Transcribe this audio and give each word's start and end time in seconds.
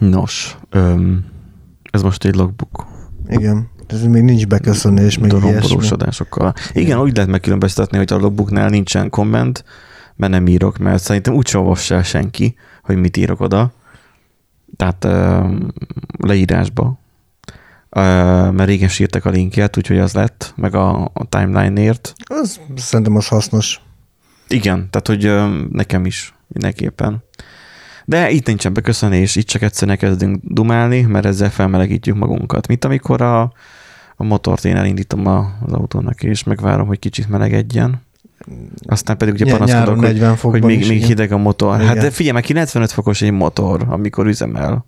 Nos, 0.00 0.56
öm, 0.70 1.24
ez 1.90 2.02
most 2.02 2.24
egy 2.24 2.34
logbook. 2.34 2.86
Igen. 3.28 3.68
Ez 3.86 4.02
még 4.02 4.22
nincs 4.22 4.46
beköszönés, 4.46 5.18
meg 5.18 5.30
ilyesmi. 5.30 5.48
Dorombolósodásokkal. 5.48 6.54
Igen, 6.72 6.98
úgy 6.98 7.14
lehet 7.14 7.30
megkülönböztetni, 7.30 7.98
hogy 7.98 8.12
a 8.12 8.16
logbooknál 8.16 8.68
nincsen 8.68 9.10
komment, 9.10 9.64
mert 10.16 10.32
nem 10.32 10.46
írok, 10.46 10.78
mert 10.78 11.02
szerintem 11.02 11.34
úgy 11.34 11.50
olvassa 11.54 11.94
el 11.94 12.02
senki, 12.02 12.54
hogy 12.82 12.96
mit 12.96 13.16
írok 13.16 13.40
oda. 13.40 13.72
Tehát 14.76 15.04
öm, 15.04 15.72
leírásba. 16.18 16.98
Ö, 17.90 18.00
mert 18.50 18.68
régen 18.68 18.88
sírtak 18.88 19.24
a 19.24 19.30
linkját, 19.30 19.76
úgyhogy 19.76 19.98
az 19.98 20.12
lett, 20.12 20.52
meg 20.56 20.74
a, 20.74 21.10
a 21.12 21.28
timeline-ért. 21.28 22.14
Az, 22.24 22.60
szerintem 22.76 23.16
az 23.16 23.28
hasznos. 23.28 23.80
Igen, 24.48 24.88
tehát 24.90 25.06
hogy 25.06 25.24
ö, 25.24 25.62
nekem 25.70 26.06
is 26.06 26.34
mindenképpen. 26.46 27.22
De 28.10 28.30
itt 28.30 28.46
nincsen 28.46 28.72
beköszönés, 28.72 29.36
itt 29.36 29.46
csak 29.46 29.62
egyszerűen 29.62 29.96
kezdünk 29.96 30.40
dumálni, 30.42 31.00
mert 31.00 31.26
ezzel 31.26 31.50
felmelegítjük 31.50 32.16
magunkat. 32.16 32.66
Mint 32.66 32.84
amikor 32.84 33.20
a, 33.22 33.40
a 34.16 34.24
motort 34.24 34.64
én 34.64 34.76
elindítom 34.76 35.26
a, 35.26 35.52
az 35.66 35.72
autónak, 35.72 36.22
és 36.22 36.44
megvárom, 36.44 36.86
hogy 36.86 36.98
kicsit 36.98 37.28
melegedjen. 37.28 38.02
Aztán 38.86 39.16
pedig 39.16 39.34
ugye 39.34 39.50
panaszkodok, 39.56 39.98
hogy, 39.98 40.12
40 40.12 40.36
hogy 40.36 40.64
még, 40.64 40.88
még 40.88 41.04
hideg 41.04 41.32
a 41.32 41.36
motor. 41.36 41.76
Hát 41.76 41.90
Igen. 41.90 42.04
de 42.04 42.10
figyelj, 42.10 42.34
meg 42.34 42.42
95 42.42 42.90
fokos 42.90 43.22
egy 43.22 43.32
motor, 43.32 43.86
amikor 43.88 44.26
üzemel. 44.26 44.84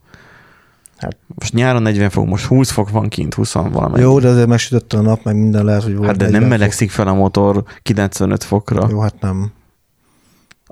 Hát- 0.97 1.17
Most 1.35 1.53
nyáron 1.53 1.83
40 1.83 2.11
fok, 2.11 2.27
most 2.27 2.45
20 2.45 2.71
fok 2.71 2.91
van 2.91 3.09
kint, 3.09 3.35
20 3.35 3.53
valamennyi. 3.53 4.03
Jó, 4.03 4.19
de 4.19 4.29
azért 4.29 4.47
megsütötte 4.49 4.97
a 4.99 5.01
nap, 5.01 5.25
meg 5.25 5.37
minden 5.37 5.65
lehet, 5.65 5.83
hogy 5.83 5.95
volt 5.95 6.07
hát 6.07 6.17
de 6.17 6.25
40 6.25 6.41
nem 6.41 6.51
fok. 6.51 6.59
melegszik 6.59 6.91
fel 6.91 7.07
a 7.07 7.15
motor 7.15 7.65
95 7.83 8.45
fokra. 8.45 8.87
Jó, 8.91 9.01
hát 9.01 9.15
nem. 9.21 9.53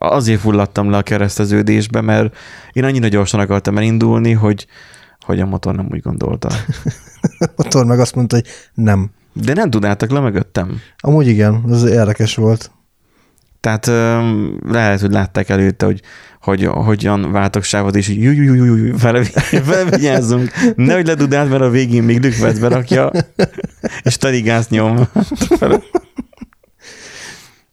Azért 0.03 0.41
fulladtam 0.41 0.91
le 0.91 0.97
a 0.97 1.03
kereszteződésbe, 1.03 2.01
mert 2.01 2.37
én 2.73 2.85
annyira 2.85 3.09
gyorsan 3.09 3.41
akartam 3.41 3.77
elindulni, 3.77 4.33
hogy, 4.33 4.67
hogy 5.21 5.41
a 5.41 5.47
motor 5.47 5.75
nem 5.75 5.89
úgy 5.91 6.01
gondolta. 6.01 6.49
A 7.41 7.51
motor 7.57 7.85
meg 7.85 8.01
azt 8.01 8.15
mondta, 8.15 8.37
hogy 8.37 8.47
nem. 8.75 9.11
De 9.33 9.53
nem 9.53 9.71
tudáltak 9.71 10.11
le 10.11 10.21
mögöttem. 10.21 10.81
Amúgy 10.99 11.27
igen, 11.27 11.63
az 11.69 11.85
érdekes 11.85 12.35
volt. 12.35 12.71
Tehát 13.61 13.87
lehet, 14.67 15.01
hogy 15.01 15.11
látták 15.11 15.49
előtte, 15.49 15.87
hogy, 15.87 16.01
hogy 16.41 16.65
hogyan 16.65 17.33
váltok 17.33 17.63
sávot, 17.63 17.97
és 17.97 18.09
így 18.09 18.23
jú, 18.23 18.31
jú, 18.31 18.55
jú, 18.55 18.65
jú, 18.65 18.75
jú, 18.75 18.97
fel, 18.97 19.25
felvigyázzunk. 19.71 20.51
Nehogy 20.77 21.07
ledudált, 21.07 21.51
mert 21.51 21.63
a 21.63 21.71
végén 21.71 22.03
még 22.03 22.23
lükvet 22.23 22.61
berakja, 22.61 23.11
és 24.03 24.17
teli 24.17 24.41
gáz 24.41 24.69
nyom. 24.69 25.09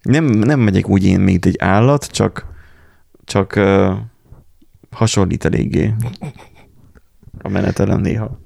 Nem, 0.07 0.25
nem 0.25 0.59
megyek 0.59 0.89
úgy 0.89 1.05
én, 1.05 1.19
mint 1.19 1.45
egy 1.45 1.55
állat, 1.59 2.05
csak, 2.05 2.45
csak 3.25 3.53
uh, 3.55 3.91
hasonlít 4.91 5.45
eléggé 5.45 5.93
a 7.41 7.49
menetelem 7.49 8.01
néha. 8.01 8.39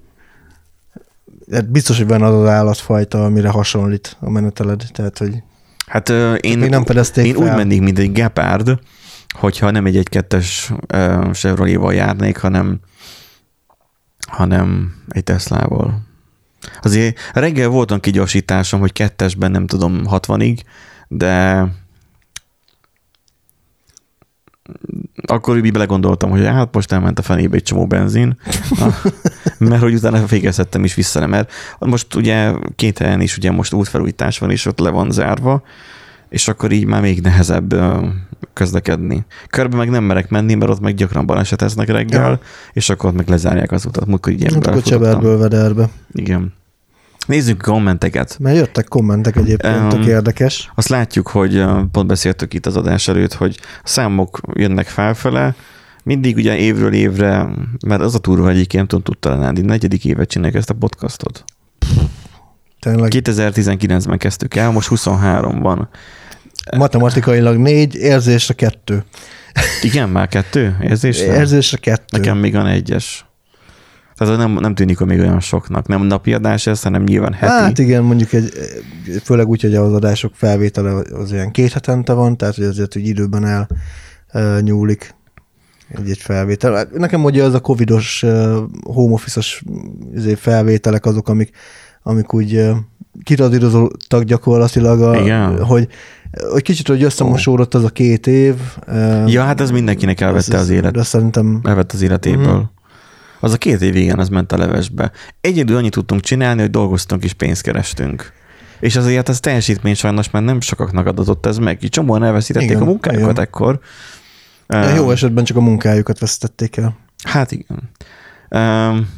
Hát 1.51 1.69
biztos, 1.69 1.97
hogy 1.97 2.07
van 2.07 2.21
az 2.21 2.33
az 2.33 2.47
állatfajta, 2.47 3.23
amire 3.23 3.49
hasonlít 3.49 4.17
a 4.19 4.29
meneteled. 4.29 4.83
Tehát, 4.93 5.17
hogy 5.17 5.43
Hát 5.87 6.09
uh, 6.09 6.37
én, 6.39 6.59
még 6.59 6.69
nem 6.69 6.85
fedezték 6.85 7.25
én 7.25 7.33
fel. 7.33 7.43
úgy 7.43 7.55
mennék, 7.55 7.81
mint 7.81 7.99
egy 7.99 8.11
gepárd, 8.11 8.79
hogyha 9.29 9.71
nem 9.71 9.85
egy 9.85 10.07
1-2-es 10.11 10.47
uh, 10.93 11.31
Chevrolet-val 11.33 11.93
járnék, 11.93 12.37
hanem, 12.37 12.79
hanem 14.27 14.95
egy 15.09 15.23
Teslával. 15.23 16.01
Azért 16.81 17.17
reggel 17.33 17.67
voltam 17.67 17.99
kigyorsításom, 17.99 18.79
hogy 18.79 18.93
kettesben 18.93 19.51
nem 19.51 19.67
tudom 19.67 20.01
60-ig, 20.05 20.59
de 21.13 21.65
akkor 25.25 25.55
úgy 25.55 25.71
belegondoltam, 25.71 26.29
hogy 26.29 26.45
hát 26.45 26.73
most 26.73 26.91
elment 26.91 27.19
a 27.19 27.21
fenébe 27.21 27.55
egy 27.55 27.63
csomó 27.63 27.87
benzin, 27.87 28.37
mert 29.59 29.81
hogy 29.81 29.93
utána 29.93 30.27
fékezhettem 30.27 30.83
is 30.83 30.93
vissza, 30.93 31.27
mert 31.27 31.51
most 31.79 32.15
ugye 32.15 32.53
két 32.75 32.97
helyen 32.97 33.21
is 33.21 33.37
ugye 33.37 33.51
most 33.51 33.73
útfelújítás 33.73 34.39
van, 34.39 34.51
és 34.51 34.65
ott 34.65 34.79
le 34.79 34.89
van 34.89 35.11
zárva, 35.11 35.63
és 36.29 36.47
akkor 36.47 36.71
így 36.71 36.85
már 36.85 37.01
még 37.01 37.21
nehezebb 37.21 37.75
közlekedni. 38.53 39.25
Körbe 39.50 39.77
meg 39.77 39.89
nem 39.89 40.03
merek 40.03 40.29
menni, 40.29 40.53
mert 40.53 40.71
ott 40.71 40.79
meg 40.79 40.94
gyakran 40.94 41.25
baleseteznek 41.25 41.88
reggel, 41.89 42.29
Ja. 42.29 42.39
és 42.73 42.89
akkor 42.89 43.09
ott 43.09 43.16
meg 43.16 43.29
lezárják 43.29 43.71
az 43.71 43.85
utat. 43.85 44.05
Múltkor 44.05 44.31
így 44.31 44.53
hát. 44.53 44.83
Cseberből 44.83 45.38
vederbe. 45.38 45.89
Igen. 46.11 46.53
Nézzük 47.31 47.62
kommenteket. 47.62 48.38
Mert 48.40 48.56
jöttek 48.58 48.88
kommentek 48.88 49.36
egyébként, 49.36 49.74
Em, 49.75 49.90
tök 49.90 50.06
érdekes. 50.06 50.72
Azt 50.75 50.88
látjuk, 50.88 51.28
hogy 51.28 51.64
pont 51.92 52.08
beszéltük 52.08 52.53
itt 52.53 52.66
az 52.66 52.75
adás 52.75 53.08
előtt, 53.08 53.34
hogy 53.34 53.59
a 53.62 53.88
számok 53.88 54.40
jönnek 54.53 54.88
felfele, 54.88 55.56
mindig 56.03 56.36
ugye 56.36 56.58
évről 56.58 56.94
évre, 56.94 57.47
mert 57.88 58.02
az 58.02 58.16
a 58.16 58.19
turva 58.19 58.50
egyébként, 58.50 58.74
nem 58.74 58.86
tudom, 58.86 59.03
tudta 59.03 59.40
lenni, 59.40 59.62
negyedik 59.62 60.06
évet 60.06 60.30
csinálják 60.30 60.58
ezt 60.58 60.69
a 60.69 60.74
podcastot. 60.74 61.44
Tényleg 62.80 63.12
2019-ben 63.16 64.18
kezdtük 64.18 64.56
el, 64.56 64.72
most 64.72 64.88
23 64.88 65.59
van. 65.59 65.90
matematikailag 66.78 67.58
négy, 67.58 67.96
érzésre 67.96 68.53
kettő. 68.53 69.03
Igen, 69.81 70.09
már 70.09 70.28
kettő 70.28 70.78
érzésre? 70.81 71.36
Érzésre 71.36 71.78
kettő. 71.78 72.18
Nekem 72.18 72.38
még 72.38 72.53
van 72.53 72.68
egyes. 72.68 73.25
Tehát 74.21 74.39
az 74.39 74.45
nem, 74.45 74.57
nem 74.59 74.75
tűnik 74.75 74.97
hogy 74.97 75.07
még 75.07 75.19
olyan 75.19 75.39
soknak. 75.39 75.87
Nem 75.87 76.03
napi 76.03 76.33
adás 76.33 76.67
ez, 76.67 76.81
hanem 76.81 77.03
nyilván 77.03 77.33
heti. 77.33 77.51
Hát 77.51 77.79
igen, 77.79 78.03
mondjuk 78.03 78.33
egy, 78.33 78.51
főleg 79.23 79.47
úgy, 79.47 79.61
hogy 79.61 79.75
az 79.75 79.93
adások 79.93 80.31
felvétele 80.35 81.03
az 81.11 81.31
ilyen 81.31 81.51
két 81.51 81.71
hetente 81.71 82.13
van, 82.13 82.37
tehát 82.37 82.55
hogy 82.55 82.63
azért 82.63 82.93
hogy 82.93 83.07
időben 83.07 83.45
el 83.45 83.67
uh, 84.33 84.61
nyúlik 84.61 85.15
egy-egy 85.89 86.17
felvétel. 86.17 86.73
Hát 86.73 86.91
Nekem 86.91 87.23
ugye 87.23 87.43
az 87.43 87.53
a 87.53 87.59
covidos, 87.59 88.23
uh, 88.23 88.57
home 88.83 89.13
office-os 89.13 89.63
izé, 90.15 90.33
felvételek 90.33 91.05
azok, 91.05 91.29
amik, 91.29 91.49
amik 92.03 92.33
úgy 92.33 92.55
uh, 92.55 92.75
kiradírozottak 93.23 94.23
gyakorlatilag, 94.23 95.01
a, 95.01 95.21
Igen. 95.21 95.63
hogy, 95.63 95.88
hogy 96.51 96.61
kicsit, 96.61 96.88
hogy 96.88 97.03
összemosódott 97.03 97.73
az 97.73 97.83
a 97.83 97.89
két 97.89 98.27
év. 98.27 98.55
Ja, 99.25 99.43
hát 99.43 99.61
ez 99.61 99.71
mindenkinek 99.71 100.21
elvette 100.21 100.57
az 100.57 100.69
élet. 100.69 100.93
De 100.93 101.03
szerintem 101.03 101.59
Elvett 101.63 101.91
az 101.91 102.01
életéből. 102.01 102.57
Mm. 102.57 102.79
Az 103.44 103.53
a 103.53 103.57
két 103.57 103.81
év 103.81 103.96
igen, 103.96 104.19
az 104.19 104.29
ment 104.29 104.52
a 104.52 104.57
levesbe. 104.57 105.12
Egyedül 105.41 105.78
annyit 105.78 105.91
tudtunk 105.91 106.22
csinálni, 106.22 106.62
hogy 106.62 106.69
dolgoztunk 106.69 107.24
és 107.24 107.34
pénzt 107.34 107.62
kerestünk. 107.62 108.31
És 108.79 108.96
azért 108.96 109.29
ez 109.29 109.40
teljesítmény 109.40 109.96
sajnos 109.96 110.29
már 110.29 110.44
nem 110.44 110.62
sokaknak 110.62 111.07
adatott 111.07 111.46
ez 111.46 111.57
meg. 111.57 111.84
Így 111.84 111.90
Csomóan 111.90 112.24
elveszítették 112.24 112.69
Igen, 112.69 112.81
a 112.81 112.85
munkájukat 112.85 113.31
igen. 113.31 113.44
ekkor. 113.44 113.80
de 114.68 114.94
jó 114.94 115.12
esetben 115.12 115.44
csak 115.44 115.57
a 115.57 115.62
munkájukat 115.62 116.19
vesztették 116.19 116.78
el. 116.78 116.97
Hát 117.24 117.51
igen. 117.51 117.90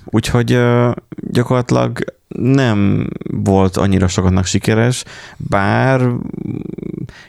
Úgyhogy 0.05 0.59
gyakorlatilag 1.15 1.99
nem 2.37 3.09
volt 3.27 3.77
annyira 3.77 4.07
sokatnak 4.07 4.45
sikeres, 4.45 5.03
bár 5.37 6.09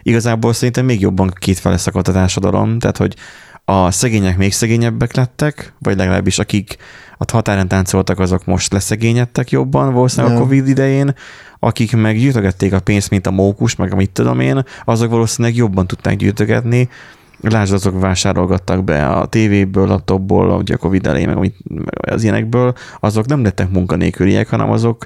igazából 0.02 0.52
szerintem 0.52 0.84
még 0.84 1.00
jobban 1.00 1.32
kétfele 1.38 1.76
szakadt 1.76 2.08
a 2.08 2.12
társadalom, 2.12 2.78
tehát 2.78 2.96
hogy 2.96 3.14
a 3.64 3.90
szegények 3.90 4.36
még 4.36 4.52
szegényebbek 4.52 5.14
lettek, 5.14 5.72
vagy 5.78 5.96
legalábbis 5.96 6.38
akik 6.38 6.76
a 7.18 7.32
határen 7.32 7.68
táncoltak, 7.68 8.18
azok 8.18 8.44
most 8.44 8.72
leszegényedtek 8.72 9.50
jobban 9.50 9.92
valószínűleg 9.92 10.32
a 10.32 10.38
Ja. 10.38 10.42
Covid 10.42 10.68
idején, 10.68 11.14
akik 11.58 11.96
meg 11.96 12.16
gyűjtögették 12.16 12.72
a 12.72 12.80
pénzt, 12.80 13.10
mint 13.10 13.26
a 13.26 13.30
mókus, 13.30 13.76
meg 13.76 13.92
amit 13.92 14.10
tudom 14.10 14.40
én, 14.40 14.64
azok 14.84 15.10
valószínűleg 15.10 15.56
jobban 15.56 15.86
tudták 15.86 16.16
gyűjtögetni, 16.16 16.88
Lásd, 17.40 17.72
azok 17.72 18.00
vásárolgattak 18.00 18.84
be 18.84 19.06
a 19.06 19.26
tévéből, 19.26 19.86
laptopból, 19.86 20.50
ugye 20.50 20.74
a 20.74 20.78
Covid 20.78 21.06
elején, 21.06 21.28
meg 21.28 21.52
az 22.00 22.22
ilyenekből, 22.22 22.74
azok 23.00 23.26
nem 23.26 23.42
lettek 23.42 23.70
munkanélküliek, 23.70 24.48
hanem 24.48 24.70
azok 24.70 25.04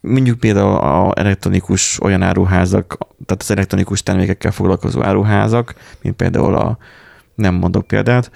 mondjuk 0.00 0.38
például 0.38 0.74
a 0.74 1.12
elektronikus 1.14 2.02
olyan 2.02 2.22
áruházak, 2.22 2.98
tehát 3.26 3.42
az 3.42 3.50
elektronikus 3.50 4.02
termékekkel 4.02 4.50
foglalkozó 4.50 5.02
áruházak, 5.02 5.74
mint 6.02 6.16
például 6.16 6.54
a, 6.54 6.78
nem 7.42 7.54
mondok 7.54 7.86
példát, 7.86 8.30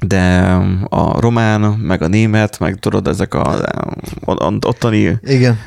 de 0.00 0.40
a 0.88 1.20
román, 1.20 1.60
meg 1.60 2.02
a 2.02 2.06
német, 2.06 2.58
meg 2.58 2.74
tudod, 2.74 3.08
ezek 3.08 3.34
a, 3.34 3.64
ottani 4.66 5.18
Igen. 5.22 5.58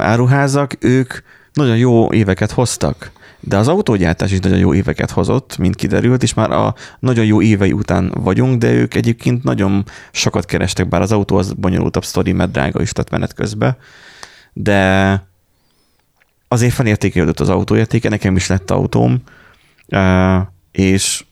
áruházak, 0.00 0.76
ők 0.80 1.14
nagyon 1.52 1.76
jó 1.76 2.12
éveket 2.12 2.50
hoztak. 2.50 3.10
De 3.40 3.56
az 3.56 3.68
autógyártás 3.68 4.32
is 4.32 4.38
nagyon 4.38 4.58
jó 4.58 4.74
éveket 4.74 5.10
hozott, 5.10 5.58
mint 5.58 5.74
kiderült, 5.74 6.22
és 6.22 6.34
már 6.34 6.50
a 6.50 6.74
nagyon 6.98 7.24
jó 7.24 7.42
évei 7.42 7.72
után 7.72 8.12
vagyunk, 8.14 8.58
de 8.58 8.72
ők 8.72 8.94
egyébként 8.94 9.42
nagyon 9.42 9.84
sokat 10.10 10.44
kerestek, 10.44 10.88
bár 10.88 11.00
az 11.00 11.12
autó 11.12 11.36
az 11.36 11.52
bonyolultabb 11.52 12.04
sztori, 12.04 12.32
mert 12.32 12.50
drága 12.50 12.80
is 12.80 12.92
lett 12.92 13.10
menet 13.10 13.34
közben. 13.34 13.76
De 14.52 15.22
azért 16.48 16.72
felértékelődött 16.72 17.40
az 17.40 17.48
autóértéke, 17.48 18.08
nekem 18.08 18.36
is 18.36 18.46
lett 18.46 18.70
autóm, 18.70 19.22
és, 20.72 21.24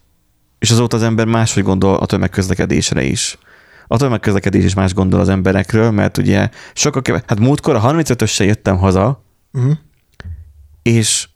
és 0.58 0.70
azóta 0.70 0.97
az 0.97 1.03
ember 1.03 1.26
máshogy 1.26 1.62
gondol 1.62 1.94
a 1.94 2.06
tömegközlekedésre 2.06 3.03
is. 3.03 3.38
A 3.87 3.97
tömegközlekedés 3.97 4.64
is 4.64 4.75
más 4.75 4.94
gondol 4.94 5.20
az 5.20 5.29
emberekről, 5.29 5.91
mert 5.91 6.19
ugye 6.19 6.50
sokkal 6.75 7.03
kevés, 7.03 7.20
hát 7.26 7.41
múltkor 7.41 7.75
a 7.75 7.81
35-össel 7.81 8.44
jöttem 8.44 8.76
haza, 8.76 9.25
Uh-huh. 9.53 9.76
és 10.82 11.29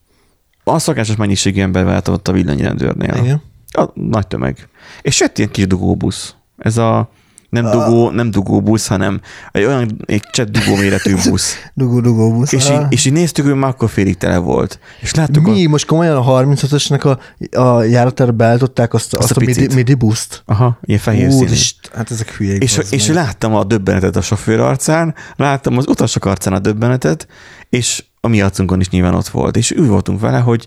a 0.64 0.78
szokásos 0.78 1.17
mennyiségű 1.17 1.61
ember 1.61 1.84
váltott 1.84 2.28
a 2.28 2.32
villanyrendőrnél. 2.32 3.14
Igen. 3.22 3.43
A 3.69 3.84
nagy 3.94 4.26
tömeg. 4.26 4.69
És 5.02 5.20
jött 5.20 5.38
ilyen 5.38 5.50
kis 5.50 5.67
dugóbusz. 5.67 6.34
Ez 6.58 6.76
a 6.76 7.11
Nem 7.50 7.70
dugó, 7.70 8.11
nem 8.11 8.31
dugó 8.31 8.61
busz, 8.61 8.87
hanem 8.87 9.20
egy 9.52 9.64
olyan 9.64 9.97
egy 10.06 10.23
cset 10.32 10.50
dugó 10.50 10.76
méretű 10.76 11.14
busz. 11.29 11.55
Dugó-dugó 11.75 12.32
busz. 12.32 12.52
És 12.52 12.70
így, 12.70 12.81
és 12.88 13.05
így 13.05 13.12
néztük, 13.12 13.44
hogy 13.44 13.55
már 13.55 13.70
akkor 13.70 13.91
félig 13.91 14.17
tele 14.17 14.38
volt. 14.38 14.79
És 15.00 15.14
láttuk, 15.14 15.44
Mi 15.44 15.64
a, 15.64 15.69
most 15.69 15.87
komolyan 15.87 16.17
a 16.17 16.25
35-ösnek 16.25 17.17
a, 17.50 17.58
a 17.61 17.82
járatára 17.82 18.32
beállították 18.32 18.94
azt, 18.94 19.14
azt, 19.14 19.23
Azt 19.31 19.37
a, 19.37 19.41
a 19.41 19.44
midi, 19.44 19.75
midi 19.75 19.94
buszt. 19.94 20.43
aha, 20.47 20.79
ilyen 20.82 21.00
fehér. 21.00 21.29
Úrist, 21.29 21.91
hát 21.94 22.11
ezek 22.11 22.31
hülyék. 22.31 22.62
És, 22.62 22.81
és 22.91 23.06
meg. 23.06 23.17
láttam 23.17 23.55
a 23.55 23.64
döbbenetet 23.64 24.17
a 24.17 24.20
sofőr 24.20 24.61
arcán, 24.61 25.14
láttam 25.37 25.76
az 25.76 25.87
utasok 25.88 26.25
arcán 26.25 26.53
a 26.53 26.58
döbbenetet, 26.58 27.26
és 27.69 28.05
a 28.20 28.29
mi 28.29 28.41
arcunkon 28.41 28.81
is 28.81 28.88
nyilván 28.88 29.14
ott 29.14 29.29
volt. 29.29 29.56
És 29.56 29.73
úgy 29.73 29.88
voltunk 29.88 30.20
vele, 30.20 30.38
hogy 30.38 30.67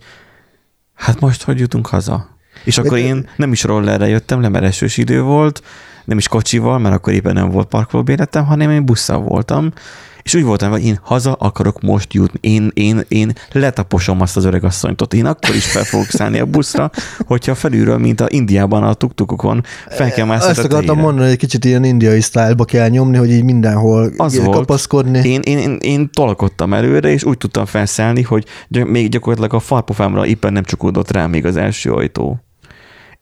hát 0.93 1.19
most 1.19 1.43
hogy 1.43 1.59
jutunk 1.59 1.87
haza? 1.87 2.32
És 2.63 2.77
akkor 2.77 2.97
én 2.97 3.29
nem 3.35 3.51
is 3.51 3.63
rollerre 3.63 4.07
jöttem 4.07 4.41
le, 4.41 4.49
mert 4.49 4.65
esős 4.65 4.97
idő 4.97 5.21
volt, 5.21 5.61
nem 6.05 6.17
is 6.17 6.27
kocsival, 6.27 6.79
mert 6.79 6.95
akkor 6.95 7.13
éppen 7.13 7.33
nem 7.33 7.49
volt 7.49 7.67
parkolóbéletem, 7.67 8.45
hanem 8.45 8.69
én 8.69 8.85
busszal 8.85 9.19
voltam, 9.19 9.73
és 10.23 10.33
úgy 10.33 10.43
voltam, 10.43 10.71
hogy 10.71 10.85
én 10.85 10.99
haza 11.01 11.33
akarok 11.33 11.81
most 11.81 12.13
jutni. 12.13 12.39
Én, 12.41 12.71
én, 12.73 13.03
én 13.07 13.33
letaposom 13.51 14.21
azt 14.21 14.37
az 14.37 14.45
öreg 14.45 14.63
asszonyt. 14.63 15.13
Én 15.13 15.25
akkor 15.25 15.55
is 15.55 15.65
fel 15.65 15.83
fogok 15.83 16.09
szállni 16.09 16.39
a 16.39 16.45
buszra, 16.45 16.91
hogyha 17.27 17.55
felülről, 17.55 17.97
mint 17.97 18.21
a 18.21 18.25
Indiában 18.29 18.83
a 18.83 18.93
tuktukokon, 18.93 19.63
fel 19.89 20.11
kell 20.11 20.25
mászni 20.25 20.49
Azt 20.49 20.63
akartam 20.63 20.97
mondani, 20.97 21.23
hogy 21.23 21.31
egy 21.31 21.37
kicsit 21.37 21.65
ilyen 21.65 21.83
indiai 21.83 22.21
sztájlba 22.21 22.65
kell 22.65 22.89
nyomni, 22.89 23.17
hogy 23.17 23.31
így 23.31 23.43
mindenhol 23.43 24.13
Az 24.17 24.37
volt. 24.37 24.55
kapaszkodni. 24.57 25.27
Én, 25.27 25.39
én, 25.43 25.57
én, 25.57 25.77
én 25.81 26.09
tolkodtam 26.11 26.73
előre, 26.73 27.09
és 27.09 27.23
úgy 27.23 27.37
tudtam 27.37 27.65
felszállni, 27.65 28.21
hogy 28.21 28.45
gy- 28.67 28.85
még 28.85 29.09
gyakorlatilag 29.09 29.53
a 29.53 29.59
farpofámra 29.59 30.25
éppen 30.25 30.53
nem 30.53 30.63
csukódott 30.63 31.11
rá 31.11 31.27
még 31.27 31.45
az 31.45 31.57
első 31.57 31.91
ajtó. 31.91 32.43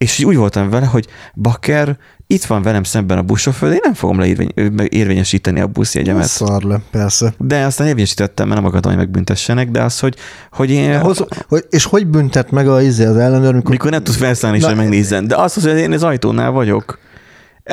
És 0.01 0.19
így 0.19 0.25
úgy 0.25 0.35
voltam 0.35 0.69
vele, 0.69 0.85
hogy 0.85 1.07
bakker, 1.35 1.97
itt 2.27 2.43
van 2.43 2.61
velem 2.61 2.83
szemben 2.83 3.17
a 3.17 3.21
buszsofőr, 3.21 3.71
én 3.71 3.79
nem 3.83 3.93
fogom 3.93 4.19
leérvény, 4.19 4.51
érvényesíteni 4.89 5.59
a 5.59 5.67
buszjegyemet. 5.67 6.27
Szar 6.27 6.63
le, 6.63 6.81
persze. 6.91 7.33
De 7.37 7.65
aztán 7.65 7.87
érvényesítettem, 7.87 8.47
mert 8.47 8.59
nem 8.59 8.69
akartam, 8.69 8.91
hogy 8.91 8.99
megbüntessenek, 8.99 9.71
de 9.71 9.81
az, 9.81 9.99
hogy, 9.99 10.15
hogy 10.51 10.69
én... 10.69 10.99
Hoz, 10.99 11.25
hogy, 11.47 11.65
és 11.69 11.83
hogy 11.83 12.07
büntet 12.07 12.51
meg 12.51 12.67
a, 12.67 12.81
izé, 12.81 13.05
az 13.05 13.17
ellenőr, 13.17 13.53
mikor... 13.53 13.71
Mikor 13.71 13.91
nem 13.91 14.03
tudsz 14.03 14.17
felszállni, 14.17 14.57
és 14.57 14.65
megnézzen. 14.75 15.27
De 15.27 15.35
az, 15.35 15.53
hogy 15.53 15.77
én 15.77 15.91
az 15.91 16.03
ajtónál 16.03 16.51
vagyok, 16.51 16.99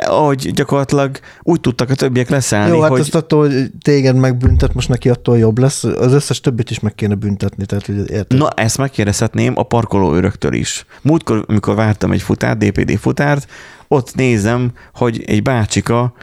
hogy 0.05 0.51
gyakorlatilag 0.53 1.19
úgy 1.41 1.59
tudtak 1.59 1.89
a 1.89 1.95
többiek 1.95 2.29
leszállni, 2.29 2.75
Jó, 2.75 2.81
hát 2.81 2.89
hogy 2.89 2.99
azt 2.99 3.15
attól, 3.15 3.47
hogy 3.47 3.71
téged 3.81 4.15
megbüntet, 4.15 4.73
most 4.73 4.89
neki 4.89 5.09
attól 5.09 5.37
jobb 5.37 5.57
lesz. 5.57 5.83
Az 5.83 6.13
összes 6.13 6.39
többit 6.39 6.69
is 6.69 6.79
meg 6.79 6.95
kéne 6.95 7.15
büntetni, 7.15 7.65
tehát 7.65 7.85
hogy 7.85 8.09
érted? 8.11 8.37
Na, 8.37 8.49
ezt 8.49 8.77
megkérdezhetném 8.77 9.53
a 9.57 9.63
parkoló 9.63 10.15
őröktől 10.15 10.53
is. 10.53 10.85
Múltkor, 11.01 11.45
amikor 11.47 11.75
vártam 11.75 12.11
egy 12.11 12.21
futárt, 12.21 12.57
DPD 12.57 12.97
futárt, 12.97 13.47
ott 13.87 14.15
nézem, 14.15 14.71
hogy 14.93 15.23
egy 15.27 15.41
bácsika 15.41 16.13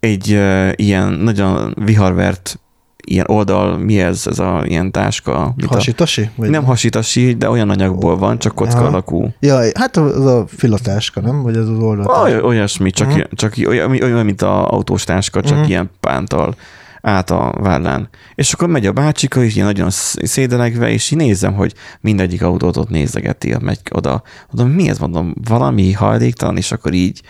egy 0.00 0.32
uh, 0.32 0.72
ilyen 0.74 1.12
nagyon 1.12 1.74
viharvert 1.84 2.58
ilyen 3.04 3.26
oldal, 3.28 3.78
mi 3.78 4.00
ez, 4.00 4.26
ez 4.26 4.38
a 4.38 4.62
ilyen 4.64 4.90
táska? 4.90 5.52
Mit 5.56 5.66
Hasitasi? 5.66 6.30
Vagy 6.34 6.50
nem 6.50 6.64
hasitasi, 6.64 7.34
de 7.34 7.50
olyan 7.50 7.70
anyagból 7.70 8.18
van, 8.18 8.38
csak 8.38 8.54
kocka 8.54 8.78
Aha. 8.78 8.86
alakú. 8.86 9.28
Ja, 9.40 9.60
hát 9.74 9.96
az 9.96 10.26
a 10.26 10.44
filatáska, 10.46 11.20
nem? 11.20 11.42
Vagy 11.42 11.56
az 11.56 11.68
az 11.68 11.78
oldal. 11.78 12.22
Oly, 12.22 12.40
olyasmi, 12.40 12.90
csak, 12.90 13.08
uh-huh. 13.08 13.24
csak 13.34 13.54
olyan, 13.66 13.90
olyan, 13.90 14.24
mint 14.24 14.42
a 14.42 14.72
autós 14.72 15.04
táska, 15.04 15.40
csak 15.40 15.52
uh-huh. 15.52 15.68
ilyen 15.68 15.90
pántal 16.00 16.54
át 17.02 17.30
a 17.30 17.54
vállán. 17.60 18.08
És 18.34 18.52
akkor 18.52 18.68
megy 18.68 18.86
a 18.86 18.92
bácsika, 18.92 19.42
és 19.42 19.54
ilyen 19.54 19.66
nagyon 19.66 19.90
sz- 19.90 20.26
szédelegve, 20.26 20.90
és 20.90 21.10
így 21.10 21.18
nézem, 21.18 21.54
hogy 21.54 21.74
mindegyik 22.00 22.42
autót 22.42 22.76
ott 22.76 22.88
nézegeti, 22.88 23.56
megy 23.60 23.80
oda. 23.90 24.22
Mondom, 24.50 24.74
mi 24.74 24.88
ez? 24.88 24.98
Mondom, 24.98 25.34
valami 25.48 25.92
hajléktalan, 25.92 26.56
és 26.56 26.72
akkor 26.72 26.92
így 26.92 27.20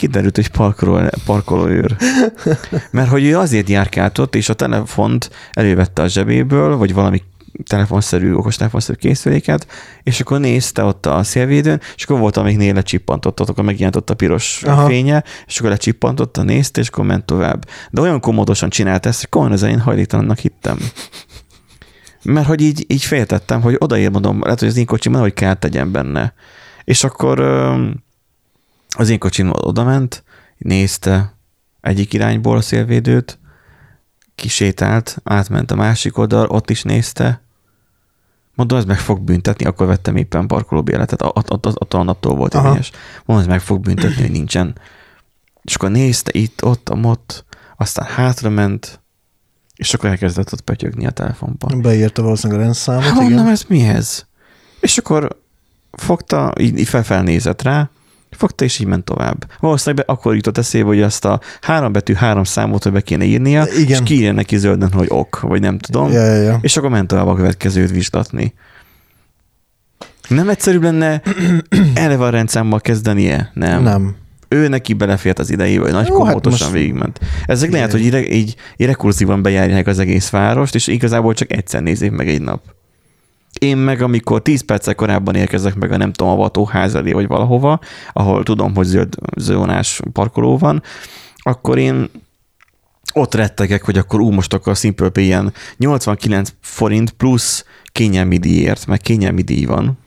kiderült, 0.00 0.36
hogy 0.36 0.48
parkoló, 0.48 1.00
parkolóőr. 1.24 1.96
Mert 2.90 3.08
hogy 3.08 3.24
ő 3.24 3.38
azért 3.38 3.68
járkáltott, 3.68 4.34
és 4.34 4.48
a 4.48 4.54
telefont 4.54 5.30
elővette 5.52 6.02
a 6.02 6.08
zsebéből, 6.08 6.76
vagy 6.76 6.94
valami 6.94 7.22
telefonszerű, 7.64 8.32
okostelefonszerű 8.34 8.98
készüléket, 8.98 9.66
és 10.02 10.20
akkor 10.20 10.40
nézte 10.40 10.82
ott 10.84 11.06
a 11.06 11.22
szélvédőn, 11.22 11.80
és 11.96 12.04
akkor 12.04 12.18
volt, 12.18 12.36
amíg 12.36 12.56
nél 12.56 12.74
lecsippantott, 12.74 13.40
ott 13.40 13.48
akkor 13.48 13.64
megjelent 13.64 13.96
ott 13.96 14.10
a 14.10 14.14
piros 14.14 14.62
Aha. 14.62 14.86
Fénye, 14.86 15.24
és 15.46 15.58
akkor 15.58 15.70
lecsippantotta, 15.70 16.42
nézte, 16.42 16.80
és 16.80 16.88
akkor 16.88 17.04
ment 17.04 17.24
tovább. 17.24 17.68
De 17.90 18.00
olyan 18.00 18.20
komodosan 18.20 18.70
csinálta 18.70 19.08
ezt, 19.08 19.20
hogy 19.20 19.28
komolyan 19.28 19.54
az 19.54 19.62
én 19.62 19.80
hajléktalannak 19.80 20.38
hittem. 20.38 20.78
Mert 22.22 22.46
hogy 22.46 22.60
így, 22.60 22.84
így 22.88 23.04
féltettem, 23.04 23.60
hogy 23.60 23.76
odaér, 23.78 24.10
mondom, 24.10 24.40
lehet, 24.42 24.58
hogy 24.58 24.68
az 24.68 24.76
én 24.76 24.86
kocsim, 24.86 25.14
hogy 25.14 25.34
kell 25.34 25.54
tegyen 25.54 25.92
benne. 25.92 26.34
És 26.84 27.04
akkor 27.04 27.40
az 28.96 29.08
én 29.08 29.18
kocsim 29.18 29.50
oda 29.52 29.84
ment, 29.84 30.24
nézte 30.58 31.34
egyik 31.80 32.12
irányból 32.12 32.56
a 32.56 32.60
szélvédőt, 32.60 33.38
kisétált, 34.34 35.16
átment 35.24 35.70
a 35.70 35.74
másik 35.74 36.18
oldal, 36.18 36.46
ott 36.46 36.70
is 36.70 36.82
nézte, 36.82 37.42
mondom, 38.54 38.78
ez 38.78 38.84
meg 38.84 38.98
fog 38.98 39.20
büntetni, 39.20 39.64
akkor 39.64 39.86
vettem 39.86 40.16
éppen 40.16 40.46
parkolóbéletet, 40.46 41.22
att- 41.22 41.50
att- 41.50 41.66
attól 41.66 42.00
a 42.00 42.04
naptól 42.04 42.34
volt 42.36 42.54
érvényes. 42.54 42.90
Mondom, 43.24 43.44
ez 43.46 43.50
meg 43.50 43.60
fog 43.60 43.80
büntetni, 43.80 44.20
hogy 44.20 44.30
nincsen. 44.30 44.78
És 45.62 45.74
akkor 45.74 45.90
nézte 45.90 46.30
itt, 46.34 46.64
ott, 46.64 46.88
amott, 46.88 47.44
aztán 47.76 48.06
hátra 48.06 48.50
ment, 48.50 49.00
és 49.76 49.94
akkor 49.94 50.08
elkezdett 50.08 50.52
ott 50.52 50.60
pötyögni 50.60 51.06
a 51.06 51.10
telefonban. 51.10 51.80
Beírta 51.82 52.22
valószínűleg 52.22 52.60
a 52.60 52.64
rendszámot, 52.64 53.04
Hát 53.04 53.12
igen. 53.14 53.24
mondom, 53.24 53.46
ez 53.46 53.64
mi 53.68 53.80
ez? 53.80 54.24
És 54.80 54.98
akkor 54.98 55.40
fogta, 55.92 56.52
így, 56.60 56.78
így 56.78 56.88
felfelnézett 56.88 57.62
rá, 57.62 57.90
fogta, 58.30 58.64
és 58.64 58.78
így 58.78 58.86
ment 58.86 59.04
tovább. 59.04 59.46
Valószínűleg 59.60 60.06
be, 60.06 60.12
akkor 60.12 60.34
jutott 60.34 60.58
eszébe, 60.58 60.86
hogy 60.86 61.02
azt 61.02 61.24
a 61.24 61.40
három 61.60 61.92
betű, 61.92 62.14
három 62.14 62.44
számot, 62.44 62.82
hogy 62.82 62.92
be 62.92 63.00
kéne 63.00 63.24
írnia, 63.24 63.66
Igen. 63.78 63.88
és 63.88 63.98
kiírja 64.04 64.32
neki 64.32 64.56
zölden, 64.56 64.92
hogy 64.92 65.06
ok, 65.10 65.40
vagy 65.40 65.60
nem 65.60 65.78
tudom. 65.78 66.12
Ja, 66.12 66.24
ja, 66.24 66.42
ja. 66.42 66.58
És 66.62 66.76
akkor 66.76 66.90
ment 66.90 67.06
tovább 67.08 67.26
a 67.26 67.34
következőt 67.34 67.90
vizslatni. 67.90 68.54
Nem 70.28 70.48
egyszerűbb 70.48 70.82
lenne 70.82 71.22
eleve 71.94 72.24
a 72.24 72.30
rendszámmal 72.30 72.80
kezdenie? 72.80 73.50
Nem. 73.54 73.82
Nem. 73.82 74.14
Ő 74.48 74.68
neki 74.68 74.92
belefért 74.92 75.38
az 75.38 75.50
idejébe, 75.50 75.82
hogy 75.82 75.92
nagy 75.92 76.06
Jó, 76.06 76.24
hát 76.24 76.44
most- 76.44 76.70
végigment. 76.70 77.20
Ezek 77.46 77.68
Igen. 77.68 77.80
lehet, 77.80 77.94
hogy 77.94 78.04
így, 78.04 78.32
így, 78.32 78.56
így 78.76 78.86
rekurzívan 78.86 79.42
bejárják 79.42 79.86
az 79.86 79.98
egész 79.98 80.30
várost, 80.30 80.74
és 80.74 80.86
igazából 80.86 81.34
csak 81.34 81.52
egyszer 81.52 81.82
nézik 81.82 82.10
meg 82.10 82.28
egy 82.28 82.40
nap. 82.42 82.62
Én 83.60 83.76
meg, 83.76 84.02
amikor 84.02 84.42
10 84.42 84.64
perccel 84.64 84.94
korábban 84.94 85.34
érkezek 85.34 85.74
meg 85.74 85.92
a 85.92 85.96
nem 85.96 86.12
tudom, 86.12 86.32
a 86.32 86.36
vatóház 86.36 86.94
elé, 86.94 87.12
vagy 87.12 87.26
valahova, 87.26 87.80
ahol 88.12 88.42
tudom, 88.42 88.74
hogy 88.74 88.86
zöld 88.86 89.14
zónás 89.36 90.00
parkoló 90.12 90.58
van, 90.58 90.82
akkor 91.36 91.78
én 91.78 92.10
ott 93.14 93.34
rettegek, 93.34 93.84
hogy 93.84 93.98
akkor 93.98 94.20
ú, 94.20 94.30
most 94.30 94.52
akkor 94.52 94.72
a 94.72 94.74
Simple 94.74 95.08
Pay 95.08 95.24
ilyen 95.24 95.52
89 95.76 96.52
forint 96.60 97.10
plusz 97.10 97.64
kényelmi 97.92 98.38
díjért, 98.38 98.86
meg 98.86 99.00
kényelmi 99.00 99.42
díj 99.42 99.64
van. 99.64 99.98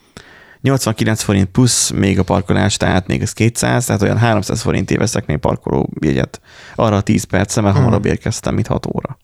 89 0.61 1.21
forint 1.23 1.49
plusz 1.49 1.89
még 1.89 2.19
a 2.19 2.23
parkolás, 2.23 2.77
tehát 2.77 3.07
még 3.07 3.21
ez 3.21 3.33
200, 3.33 3.85
tehát 3.85 4.01
olyan 4.01 4.17
300 4.17 4.61
forintért 4.61 4.99
veszek 4.99 5.25
még 5.25 5.37
parkolójegyet. 5.37 6.41
Arra 6.75 6.95
a 6.95 7.01
10 7.01 7.23
percre, 7.23 7.61
mert 7.61 7.73
Hmm. 7.73 7.83
hamarabb 7.83 8.05
érkeztem, 8.05 8.53
mint 8.53 8.67
6 8.67 8.85
óra. 8.85 9.17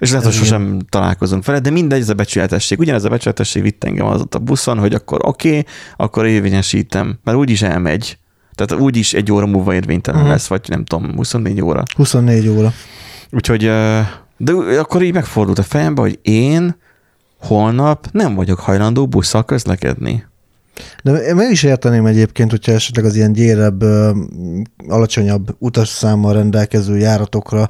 És 0.00 0.10
lehet, 0.10 0.24
hogy 0.24 0.34
sosem 0.34 0.78
találkozunk 0.88 1.44
vele, 1.44 1.58
de 1.58 1.70
mindegy, 1.70 2.00
ez 2.00 2.08
a 2.08 2.14
becsületesség. 2.14 2.78
Ugyanez 2.78 3.04
a 3.04 3.08
becsületesség 3.08 3.62
vitt 3.62 3.84
engem 3.84 4.06
az 4.06 4.20
ott 4.20 4.34
a 4.34 4.38
buszon, 4.38 4.78
hogy 4.78 4.94
akkor 4.94 5.18
oké, 5.22 5.48
okay, 5.48 5.64
akkor 5.96 6.26
érvényesítem, 6.26 7.18
mert 7.24 7.38
úgyis 7.38 7.62
elmegy. 7.62 8.18
Tehát 8.54 8.82
úgyis 8.82 9.12
egy 9.14 9.32
óra 9.32 9.46
múlva 9.46 9.74
érvénytelen 9.74 10.20
Mhm. 10.20 10.30
lesz, 10.30 10.46
vagy 10.46 10.60
nem 10.68 10.84
tudom, 10.84 11.14
24 11.14 11.60
óra. 11.62 11.82
24 11.96 12.48
óra. 12.48 12.72
Úgyhogy, 13.30 13.60
de 14.36 14.52
akkor 14.78 15.02
így 15.02 15.12
megfordult 15.14 15.58
a 15.58 15.62
fejembe, 15.62 16.00
hogy 16.00 16.18
én 16.22 16.76
holnap 17.40 18.06
nem 18.12 18.34
vagyok 18.34 18.58
hajlandó 18.60 19.06
busszal 19.06 19.44
közlekedni. 19.44 20.24
De 21.02 21.12
én 21.12 21.34
meg 21.34 21.50
is 21.50 21.62
érteném 21.62 22.06
egyébként, 22.06 22.50
hogyha 22.50 22.72
esetleg 22.72 23.04
az 23.04 23.16
ilyen 23.16 23.32
gyérebb, 23.32 23.82
alacsonyabb 24.88 25.56
utasszámmal 25.58 26.32
rendelkező 26.32 26.96
járatokra 26.96 27.68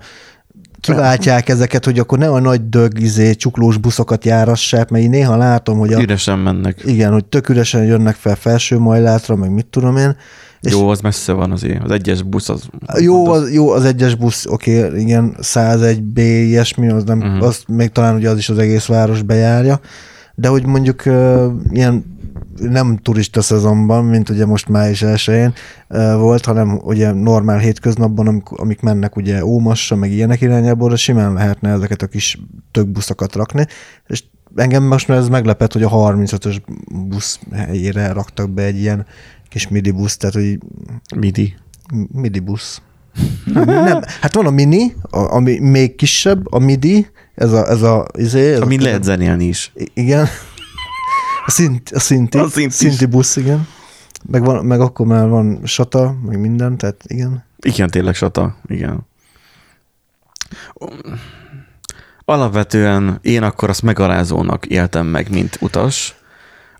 kiváltják 0.81 1.49
ezeket, 1.49 1.85
hogy 1.85 1.99
akkor 1.99 2.19
ne 2.19 2.29
a 2.29 2.41
nagy 2.41 2.69
dög, 2.69 3.01
izé, 3.01 3.35
csuklós 3.35 3.77
buszokat 3.77 4.25
járassák, 4.25 4.89
mert 4.89 5.05
én 5.05 5.11
néha 5.11 5.37
látom, 5.37 5.79
hogy 5.79 5.93
a, 5.93 6.01
Üresen 6.01 6.39
mennek. 6.39 6.83
igen, 6.85 7.13
hogy 7.13 7.25
tök 7.25 7.49
üresen 7.49 7.85
jönnek 7.85 8.15
fel 8.15 8.37
felső 8.37 8.79
majlátra, 8.79 9.37
meg 9.37 9.51
mit 9.51 9.67
tudom 9.67 9.97
én. 9.97 10.17
És 10.61 10.73
Jó, 10.73 10.89
az 10.89 11.01
messze 11.01 11.33
van 11.33 11.53
azért. 11.53 11.85
Az 11.85 11.91
egyes 11.91 12.23
busz 12.23 12.49
az... 12.49 12.69
Jó, 12.99 13.27
az, 13.27 13.53
jó, 13.53 13.71
az 13.71 13.85
egyes 13.85 14.15
busz, 14.15 14.47
oké, 14.47 14.85
okay, 14.85 15.01
igen, 15.01 15.37
101B, 15.43 16.19
ilyesmi, 16.19 16.89
az, 16.89 17.05
nem, 17.05 17.19
uh-huh. 17.19 17.47
az 17.47 17.63
még 17.67 17.89
talán 17.89 18.15
ugye 18.15 18.29
az 18.31 18.39
is 18.39 18.49
az 18.49 18.59
egész 18.59 18.87
város 18.87 19.23
bejárja, 19.23 19.81
de 20.41 20.49
hogy 20.49 20.67
mondjuk 20.67 21.03
uh, 21.07 21.53
ilyen 21.71 22.19
nem 22.57 22.97
turista 22.97 23.43
szezonban, 23.43 24.05
mint 24.05 24.29
ugye 24.29 24.47
most 24.47 24.69
május 24.69 25.03
1 25.03 25.53
uh, 25.89 26.15
volt, 26.15 26.45
hanem 26.45 26.81
ugye 26.83 27.13
normál 27.13 27.59
hétköznapban, 27.59 28.27
amik, 28.27 28.51
amik 28.51 28.81
mennek 28.81 29.17
ugye 29.17 29.45
Ómassa, 29.45 29.97
meg 29.97 30.11
ilyenek 30.11 30.41
irányába, 30.41 30.85
oda 30.85 30.97
simán 30.97 31.33
lehetne 31.33 31.71
ezeket 31.71 32.03
a 32.03 32.07
kis 32.07 32.39
tök 32.71 32.89
buszokat 32.89 33.35
rakni, 33.35 33.67
és 34.07 34.25
engem 34.55 34.83
most 34.83 35.09
már 35.09 35.19
ez 35.19 35.29
meglepett, 35.29 35.73
hogy 35.73 35.83
a 35.83 35.91
35-ös 35.91 36.61
busz 37.09 37.41
helyére 37.53 38.13
raktak 38.13 38.51
be 38.51 38.63
egy 38.63 38.79
ilyen 38.79 39.07
kis 39.49 39.69
midi 39.69 39.91
busz, 39.91 40.17
tehát 40.17 40.35
hogy 40.35 40.59
Midi. 41.17 41.55
Midi 42.13 42.39
busz. 42.39 42.83
Nem, 43.45 43.64
nem, 43.64 44.00
hát 44.21 44.35
van 44.35 44.47
a 44.47 44.50
mini, 44.50 44.95
a, 45.02 45.19
ami 45.19 45.59
még 45.59 45.95
kisebb, 45.95 46.52
a 46.52 46.59
midi, 46.59 47.11
ez 47.35 47.52
a, 47.52 47.69
ez 47.69 47.83
a, 47.83 48.07
izé, 48.12 48.52
ez 48.52 48.61
Amin 48.61 48.81
a, 48.81 48.83
lehet 48.83 49.02
zenélni 49.02 49.45
is. 49.45 49.73
Igen. 49.95 50.26
A, 51.47 51.50
szint, 51.50 51.90
a 51.90 52.00
szinti, 52.00 52.38
A 52.38 52.49
szint 52.49 52.73
szinti 52.73 53.07
busz, 53.07 53.37
igen. 53.37 53.69
Meg, 54.31 54.45
van, 54.45 54.64
meg 54.64 54.81
akkor 54.81 55.07
már 55.07 55.29
van 55.29 55.61
sata, 55.64 56.14
meg 56.26 56.40
minden, 56.40 56.79
tehát 56.79 57.02
igen. 57.07 57.45
Igen, 57.59 57.90
tényleg 57.90 58.14
sata, 58.14 58.57
igen. 58.67 59.07
Alapvetően 62.25 63.19
én 63.23 63.43
akkor 63.43 63.69
azt 63.69 63.83
megalázónak 63.83 64.67
éltem 64.67 65.07
meg, 65.07 65.31
mint 65.31 65.57
utas, 65.61 66.14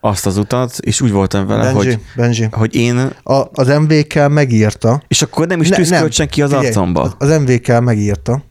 azt 0.01 0.27
az 0.27 0.37
utat, 0.37 0.79
és 0.79 1.01
úgy 1.01 1.11
voltam 1.11 1.47
vele, 1.47 1.63
Benji, 1.73 1.77
hogy, 1.89 2.01
Benji. 2.17 2.49
hogy 2.51 2.75
én, 2.75 2.97
A, 3.23 3.45
az 3.53 3.69
MVK 3.69 4.29
megírta. 4.29 5.03
és 5.09 5.23
akkor 5.23 5.47
nem 5.47 5.61
is 5.61 5.69
Ne- 5.69 5.77
tűzköltsen 5.77 6.29
ki 6.29 6.43
az 6.43 6.49
figyelj, 6.51 6.67
arcomba. 6.67 7.15
Az, 7.19 7.39
MVK 7.41 7.81
megírta, 7.81 8.43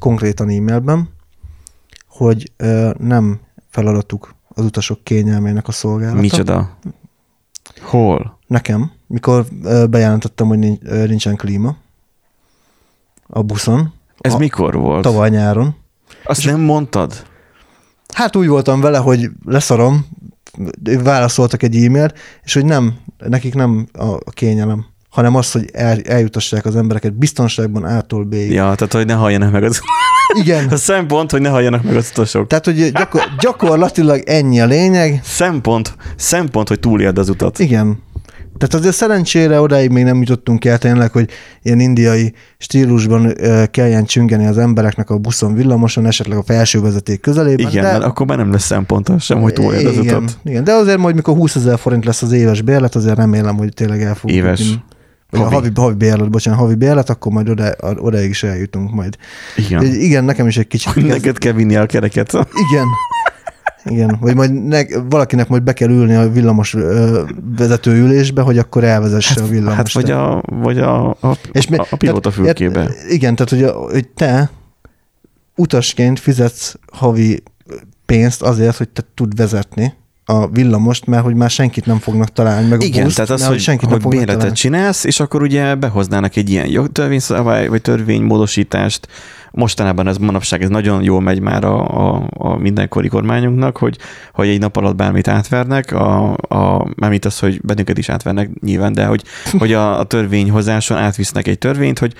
konkrétan 0.00 0.48
e-mailben, 0.48 1.08
hogy 2.08 2.52
ö, 2.56 2.90
nem 2.98 3.40
feladatuk 3.70 4.34
az 4.48 4.64
utasok 4.64 5.04
kényelmének 5.04 5.68
a 5.68 5.72
szolgálata. 5.72 6.20
Micsoda? 6.20 6.78
Hol? 7.80 8.38
Nekem, 8.46 8.90
mikor 9.06 9.46
ö, 9.62 9.86
bejelentettem, 9.86 10.46
hogy 10.46 10.58
nincs, 10.58 10.78
ö, 10.82 11.06
nincsen 11.06 11.36
klíma 11.36 11.76
a 13.26 13.42
buszon, 13.42 13.92
Ez 14.18 14.34
a, 14.34 14.38
mikor 14.38 14.74
volt? 14.74 15.02
tavaly 15.02 15.30
nyáron. 15.30 15.76
Azt 16.24 16.44
nem 16.44 16.60
mondtad? 16.60 17.26
Hát 18.14 18.36
úgy 18.36 18.46
voltam 18.48 18.80
vele, 18.80 18.98
hogy 18.98 19.30
leszarom, 19.44 20.06
ők 20.84 21.02
válaszoltak 21.02 21.62
egy 21.62 21.76
e-mailt, 21.76 22.18
és 22.44 22.54
hogy 22.54 22.64
nem, 22.64 22.96
nekik 23.18 23.54
nem 23.54 23.88
a 23.92 24.30
kényelem, 24.30 24.86
hanem 25.10 25.34
az, 25.34 25.52
hogy 25.52 25.70
el, 25.72 26.00
eljutassák 26.00 26.64
az 26.64 26.76
embereket 26.76 27.14
biztonságban 27.14 27.84
A-tól 27.84 28.24
B-ig. 28.24 28.50
Ja, 28.50 28.74
tehát 28.74 28.92
hogy 28.92 29.06
ne 29.06 29.14
halljanak 29.14 29.52
meg 29.52 29.64
az... 29.64 29.80
Igen. 30.34 30.68
A 30.72 30.76
szempont, 30.76 31.30
hogy 31.30 31.40
ne 31.40 31.48
halljanak 31.48 31.82
meg 31.82 31.96
az 31.96 32.08
utasok. 32.10 32.46
Tehát, 32.46 32.64
hogy 32.64 32.92
gyakor, 32.92 33.22
gyakorlatilag 33.38 34.22
ennyi 34.26 34.60
a 34.60 34.66
lényeg. 34.66 35.20
Szempont, 35.24 35.94
szempont, 36.16 36.68
hogy 36.68 36.80
túléld 36.80 37.18
az 37.18 37.28
utat. 37.28 37.58
Igen. 37.58 38.02
Tehát 38.58 38.74
azért 38.74 38.94
szerencsére 38.94 39.60
odáig 39.60 39.90
még 39.90 40.04
nem 40.04 40.18
jutottunk 40.20 40.64
el 40.64 40.78
tényleg, 40.78 41.12
hogy 41.12 41.28
ilyen 41.62 41.80
indiai 41.80 42.32
stílusban 42.58 43.34
kelljen 43.70 44.04
csüngeni 44.04 44.46
az 44.46 44.58
embereknek 44.58 45.10
a 45.10 45.18
buszon, 45.18 45.54
villamoson, 45.54 46.06
esetleg 46.06 46.38
a 46.38 46.42
felső 46.42 46.80
vezeték 46.80 47.20
közelében. 47.20 47.68
Igen, 47.68 47.82
de... 47.84 47.90
mert 47.92 48.04
akkor 48.04 48.26
már 48.26 48.36
nem 48.36 48.50
lesz 48.52 48.64
szempont 48.64 49.20
sem, 49.20 49.40
hogy 49.40 49.52
túléld 49.52 49.86
az 49.86 49.96
igen, 49.96 50.16
utat. 50.22 50.38
Igen, 50.44 50.64
de 50.64 50.72
azért 50.72 50.98
majd, 50.98 51.14
mikor 51.14 51.34
20 51.36 51.54
ezer 51.54 51.78
forint 51.78 52.04
lesz 52.04 52.22
az 52.22 52.32
éves 52.32 52.62
bérlet, 52.62 52.94
azért 52.94 53.16
remélem, 53.16 53.56
hogy 53.56 53.74
tényleg 53.74 54.02
el 54.02 54.14
fogjuk 54.14 54.38
Éves. 54.38 54.60
jutni. 54.60 54.82
Vagy 55.30 55.40
Havi. 55.40 55.54
a 55.54 55.58
havi, 55.58 55.70
havi 55.74 55.94
bérlet, 55.94 56.30
bocsánat, 56.30 56.60
havi 56.60 56.74
bérlet, 56.74 57.10
akkor 57.10 57.32
majd 57.32 57.48
oda, 57.48 57.74
odaig 57.96 58.30
is 58.30 58.42
eljutunk 58.42 58.94
majd. 58.94 59.16
Igen. 59.56 59.82
Igen, 59.82 60.00
igen 60.00 60.24
nekem 60.24 60.46
is 60.46 60.56
egy 60.56 60.66
kicsit. 60.66 60.92
kezd- 60.92 61.08
Neked 61.08 61.38
kell 61.38 61.52
vinni 61.52 61.76
a 61.76 61.86
kereket. 61.86 62.32
Igen. 62.32 62.86
Igen, 63.84 64.16
vagy 64.20 64.34
majd 64.34 64.64
ne, 64.64 64.80
valakinek 65.08 65.48
majd 65.48 65.62
be 65.62 65.72
kell 65.72 65.88
ülni 65.90 66.14
a 66.14 66.30
villamos 66.30 66.74
ö, 66.74 67.22
vezetőülésbe, 67.56 68.42
hogy 68.42 68.58
akkor 68.58 68.84
elvezesse 68.84 69.42
a 69.42 69.46
villamost. 69.46 69.76
Hát 69.76 69.92
vagy 69.92 70.10
a, 70.10 70.42
vagy 70.46 70.78
a, 70.78 71.08
a, 71.10 71.36
És 71.52 71.68
mi- 71.68 71.76
a, 71.76 71.86
a 71.90 71.96
pilóta 71.96 72.30
tehát- 72.30 72.38
fülkébe. 72.44 72.80
hát, 72.80 72.94
Igen, 73.08 73.34
tehát 73.36 73.50
hogy, 73.50 73.62
a, 73.62 73.72
hogy 73.90 74.08
te 74.08 74.50
utasként 75.56 76.18
fizetsz 76.18 76.74
havi 76.92 77.42
pénzt 78.06 78.42
azért, 78.42 78.76
hogy 78.76 78.88
te 78.88 79.02
tud 79.14 79.36
vezetni 79.36 79.94
a 80.24 80.48
villamost, 80.48 81.06
mert 81.06 81.22
hogy 81.24 81.34
már 81.34 81.50
senkit 81.50 81.86
nem 81.86 81.98
fognak 81.98 82.32
találni, 82.32 82.68
meg 82.68 82.80
a 82.80 82.84
Igen, 82.84 83.02
buszt, 83.04 83.14
tehát 83.14 83.30
az, 83.30 83.40
mert 83.40 83.52
hogy, 83.52 83.60
senkit 83.60 83.82
nem 83.82 83.92
hogy 83.92 84.00
fognak 84.02 84.18
bérletet 84.18 84.38
találni. 84.40 84.58
csinálsz, 84.60 85.04
és 85.04 85.20
akkor 85.20 85.42
ugye 85.42 85.74
behoznának 85.74 86.36
egy 86.36 86.50
ilyen 86.50 86.66
jogtörvényszabály, 86.66 87.68
vagy 87.68 87.82
törvénymódosítást. 87.82 89.08
Mostanában 89.50 90.08
ez 90.08 90.16
manapság 90.16 90.62
ez 90.62 90.68
nagyon 90.68 91.02
jól 91.02 91.20
megy 91.20 91.40
már 91.40 91.64
a, 91.64 92.08
a, 92.08 92.28
a 92.32 92.56
mindenkori 92.56 93.08
kormányunknak, 93.08 93.76
hogy, 93.76 93.98
hogy 94.32 94.48
egy 94.48 94.60
nap 94.60 94.76
alatt 94.76 94.96
bármit 94.96 95.28
átvernek, 95.28 95.92
a, 95.92 96.32
a, 96.34 96.90
mármint 96.96 97.24
az, 97.24 97.38
hogy 97.38 97.60
bennünket 97.60 97.98
is 97.98 98.08
átvernek 98.08 98.50
nyilván, 98.60 98.92
de 98.92 99.06
hogy, 99.06 99.22
hogy 99.58 99.72
a, 99.72 99.98
a 99.98 100.04
törvényhozáson 100.04 100.96
átvisznek 100.96 101.46
egy 101.46 101.58
törvényt, 101.58 101.98
hogy 101.98 102.14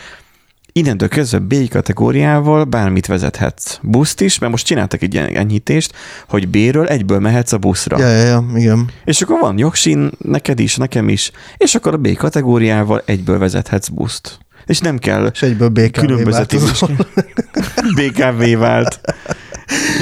innentől 0.78 1.08
kezdve 1.08 1.38
B 1.38 1.68
kategóriával 1.68 2.64
bármit 2.64 3.06
vezethetsz. 3.06 3.78
Buszt 3.82 4.20
is, 4.20 4.38
mert 4.38 4.52
most 4.52 4.66
csináltak 4.66 5.02
egy 5.02 5.14
ilyen 5.14 5.26
enyhítést, 5.26 5.92
hogy 6.28 6.48
B-ről 6.48 6.86
egyből 6.86 7.18
mehetsz 7.18 7.52
a 7.52 7.58
buszra. 7.58 7.98
Ja, 7.98 8.08
ja, 8.08 8.26
ja, 8.26 8.44
igen. 8.54 8.90
És 9.04 9.22
akkor 9.22 9.40
van 9.40 9.58
jogsin, 9.58 10.10
neked 10.18 10.58
is, 10.60 10.76
nekem 10.76 11.08
is, 11.08 11.30
és 11.56 11.74
akkor 11.74 11.94
a 11.94 11.96
B 11.96 12.14
kategóriával 12.16 13.02
egyből 13.04 13.38
vezethetsz 13.38 13.88
buszt. 13.88 14.38
És 14.68 14.78
nem 14.78 14.98
kell 14.98 15.30
És 15.32 15.42
egyből 15.42 15.68
BKV 15.68 16.00
különbözeti. 16.00 16.56
BKV 17.98 18.58
vált. 18.58 19.00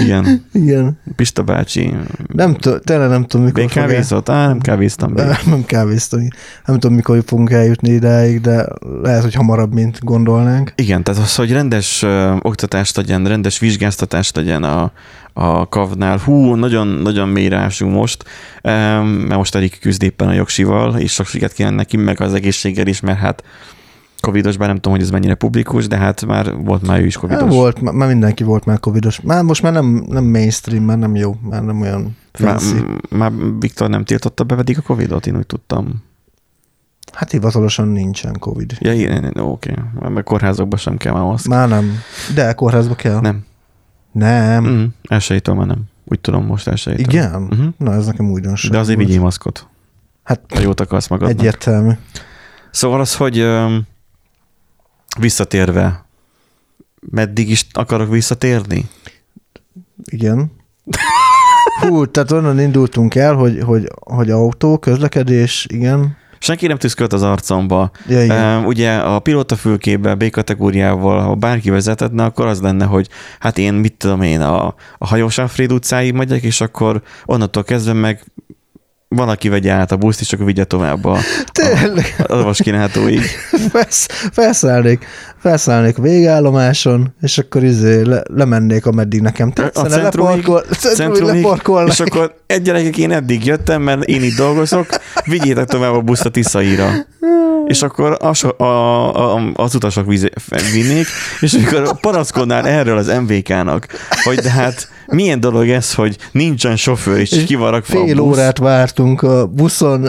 Igen, 0.03 0.47
Igen. 0.53 0.99
Pista 1.17 1.43
bácsi. 1.43 1.95
Nem 2.27 2.55
tudom, 2.55 2.79
tényleg 2.81 3.09
nem 3.09 3.25
tudom, 3.25 3.47
mikor 3.47 3.65
BKV-zott? 3.65 4.29
Á, 4.29 4.47
nem 4.47 4.61
kávéztam 4.61 5.13
még. 5.13 5.25
Nem 5.47 5.65
kávéztam. 5.65 6.21
Nem 6.65 6.79
tudom, 6.79 6.97
mikor 6.97 7.23
fogunk 7.27 7.51
eljutni 7.51 7.91
idáig, 7.91 8.41
de 8.41 8.67
lehet, 9.03 9.23
hogy 9.23 9.35
hamarabb, 9.35 9.73
mint 9.73 9.99
gondolnánk. 10.03 10.73
Igen, 10.77 11.05
tehát 11.05 11.23
az, 11.23 11.35
hogy 11.35 11.53
rendes 11.53 12.03
ö, 12.03 12.37
oktatást 12.43 12.97
legyen, 12.97 13.27
rendes 13.27 13.59
vizsgáztatást 13.59 14.37
legyen 14.37 14.63
a, 14.63 14.93
a 15.33 15.69
kavnál. 15.69 16.19
Hú, 16.19 16.55
nagyon, 16.55 16.87
nagyon 16.87 17.29
mélyre 17.29 17.57
ásunk 17.57 17.93
most, 17.93 18.25
mert 18.63 19.37
most 19.37 19.55
elég 19.55 19.79
küzd 19.79 20.03
éppen 20.03 20.29
a 20.29 20.33
jogsival, 20.33 20.99
és 20.99 21.13
sok 21.13 21.27
sikert 21.27 21.53
kíván 21.53 21.75
neki, 21.75 21.97
meg 21.97 22.21
az 22.21 22.35
egészséggel 22.35 22.87
is, 22.87 23.01
mert 23.01 23.19
hát 23.19 23.43
covidos, 24.21 24.57
bár 24.57 24.69
nem 24.69 24.77
tudom, 24.77 24.93
hogy 24.93 25.03
ez 25.03 25.11
mennyire 25.11 25.35
publikus, 25.35 25.87
de 25.87 25.97
hát 25.97 26.27
már 26.27 26.57
volt 26.57 26.87
már 26.87 27.01
ő 27.01 27.07
is 27.07 27.17
covidos. 27.17 27.43
Hát 27.43 27.53
volt, 27.53 27.81
már 27.81 27.95
már 27.95 28.09
mindenki 28.09 28.45
volt 28.45 28.65
már 28.65 28.81
covidos. 28.81 29.21
Már 29.21 29.43
most 29.43 29.63
már 29.63 29.73
nem, 29.73 30.05
nem 30.09 30.25
mainstream, 30.25 30.85
már 30.85 30.99
nem 30.99 31.17
jó, 31.17 31.37
már 31.41 31.63
nem 31.65 31.81
olyan 31.81 32.17
Már, 32.39 32.59
fancy. 32.61 32.85
már 33.11 33.33
Viktor 33.59 33.89
nem 33.89 34.05
tiltotta 34.05 34.45
be 34.45 34.55
pedig 34.55 34.79
a 34.79 34.83
covidot, 34.83 35.27
én 35.27 35.37
úgy 35.37 35.47
tudtam. 35.47 36.03
Hát 37.13 37.31
hivatalosan 37.31 37.89
nincsen 37.89 38.37
covid. 38.39 38.77
Ja, 38.79 38.93
igen, 38.93 39.25
oké. 39.37 39.71
Okay. 39.71 40.11
Mert 40.11 40.27
kórházakban 40.27 40.79
sem 40.79 40.97
kell 40.97 41.13
már 41.13 41.23
maszk. 41.23 41.47
Már 41.47 41.69
nem. 41.69 41.91
De 42.35 42.53
kórházba 42.53 42.95
kell. 42.95 43.21
Nem. 43.21 43.45
Nem. 44.13 44.65
Mm, 44.67 44.85
elsőjétől 45.09 45.55
már 45.55 45.67
nem. 45.67 45.83
Úgy 46.05 46.21
tudom, 46.21 46.45
most 46.47 46.69
elsőjétől. 46.69 47.07
Igen? 47.07 47.43
Uh-huh. 47.43 47.67
Na, 47.79 47.93
ez 47.93 48.07
nekem 48.07 48.31
újdonság. 48.31 48.71
De 48.71 48.79
azért 48.79 48.99
vigyél 48.99 49.21
maszkot, 49.21 49.67
Hát 50.23 50.41
ha 50.55 50.61
jót 50.61 50.81
akarsz 50.81 51.09
magadnak. 51.09 51.39
egyértelmű. 51.39 51.91
Szóval 52.71 53.01
az, 53.01 53.15
hogy 53.17 53.39
öm, 53.39 53.83
visszatérve, 55.19 56.05
meddig 57.11 57.51
is 57.51 57.67
akarok 57.73 58.11
visszatérni? 58.11 58.85
Igen. 60.05 60.53
Hú, 61.81 62.07
tehát 62.07 62.31
onnan 62.31 62.61
indultunk 62.61 63.15
el, 63.15 63.35
hogy, 63.35 63.63
hogy, 63.63 63.89
hogy 64.01 64.31
autó, 64.31 64.79
közlekedés, 64.79 65.67
igen. 65.71 66.17
Senki 66.39 66.67
nem 66.67 66.79
tüszkölt 66.79 67.13
az 67.13 67.23
arcomba. 67.23 67.91
Ja, 68.09 68.25
igen. 68.25 68.59
Um, 68.59 68.67
ugye 68.67 68.97
a 68.97 69.19
pilóta 69.19 69.57
fülkébe, 69.57 70.15
B 70.15 70.31
kategóriával, 70.31 71.21
ha 71.21 71.35
bárki 71.35 71.71
vezethetne, 71.71 72.25
akkor 72.25 72.47
az 72.47 72.61
lenne, 72.61 72.85
hogy 72.85 73.09
hát 73.39 73.59
én 73.59 73.75
mit 73.75 73.93
tudom 73.93 74.23
én, 74.23 74.41
a, 74.41 74.67
a 74.99 75.07
hajós 75.07 75.39
Alfred 75.39 75.73
utcáig 75.73 76.13
megyek, 76.13 76.43
és 76.43 76.61
akkor 76.61 77.03
onnantól 77.25 77.65
kezdve 77.65 77.93
meg 77.93 78.25
valaki 79.17 79.49
vegye 79.49 79.73
át 79.73 79.93
a 79.93 79.97
buszt, 79.97 80.21
és 80.21 80.33
akkor 80.33 80.47
vigye 80.47 80.65
tovább 80.65 81.05
a, 81.05 81.19
Tényleg. 81.53 82.15
a, 82.29 82.33
a 82.33 82.43
vaskinátóig. 82.43 83.21
Felsz, 83.71 84.07
felszállnék, 84.33 85.07
felszállnék 85.39 85.99
a 85.99 86.03
végállomáson, 86.03 87.15
és 87.21 87.39
akkor 87.39 87.65
izé 87.65 88.03
le, 88.03 88.23
lemennék, 88.35 88.87
ameddig 88.87 89.21
nekem 89.21 89.53
tetszene, 89.53 89.89
centrumig- 89.89 90.47
leparkol, 90.47 90.65
Centrumig, 90.79 91.43
leparkolnék. 91.43 91.93
és 91.93 92.01
akkor 92.01 92.35
egy 92.47 92.63
gyerekek, 92.63 92.99
én 92.99 93.13
eddig 93.13 93.45
jöttem, 93.45 93.83
mert 93.83 94.03
én 94.05 94.23
itt 94.23 94.37
dolgozok, 94.37 94.87
vigyétek 95.25 95.67
tovább 95.69 95.93
a 95.93 96.01
buszt 96.01 96.25
a 96.25 96.31
Tiszaira. 96.31 96.89
És 97.67 97.83
akkor 97.83 98.17
a, 98.21 98.33
so- 98.35 98.61
a, 98.61 99.35
a, 99.37 99.51
az 99.55 99.75
utasok 99.75 100.07
vinnék, 100.73 101.07
és 101.41 101.53
amikor 101.53 102.01
panaszkodnál 102.01 102.67
erről 102.67 102.99
az 102.99 103.07
MVK-nak, 103.27 103.87
hogy 104.25 104.39
de 104.39 104.51
hát 104.51 104.89
milyen 105.07 105.41
dolog 105.41 105.69
ez, 105.69 105.95
hogy 105.95 106.17
nincsen 106.33 106.77
sofőr, 106.77 107.19
és, 107.19 107.31
És 107.31 107.45
ki 107.45 107.55
van 107.55 107.71
rakva 107.71 108.05
Fél 108.05 108.19
a 108.19 108.23
busz. 108.23 108.37
órát 108.37 108.59
vártunk 108.59 109.23
a 109.23 109.47
buszon 109.47 110.05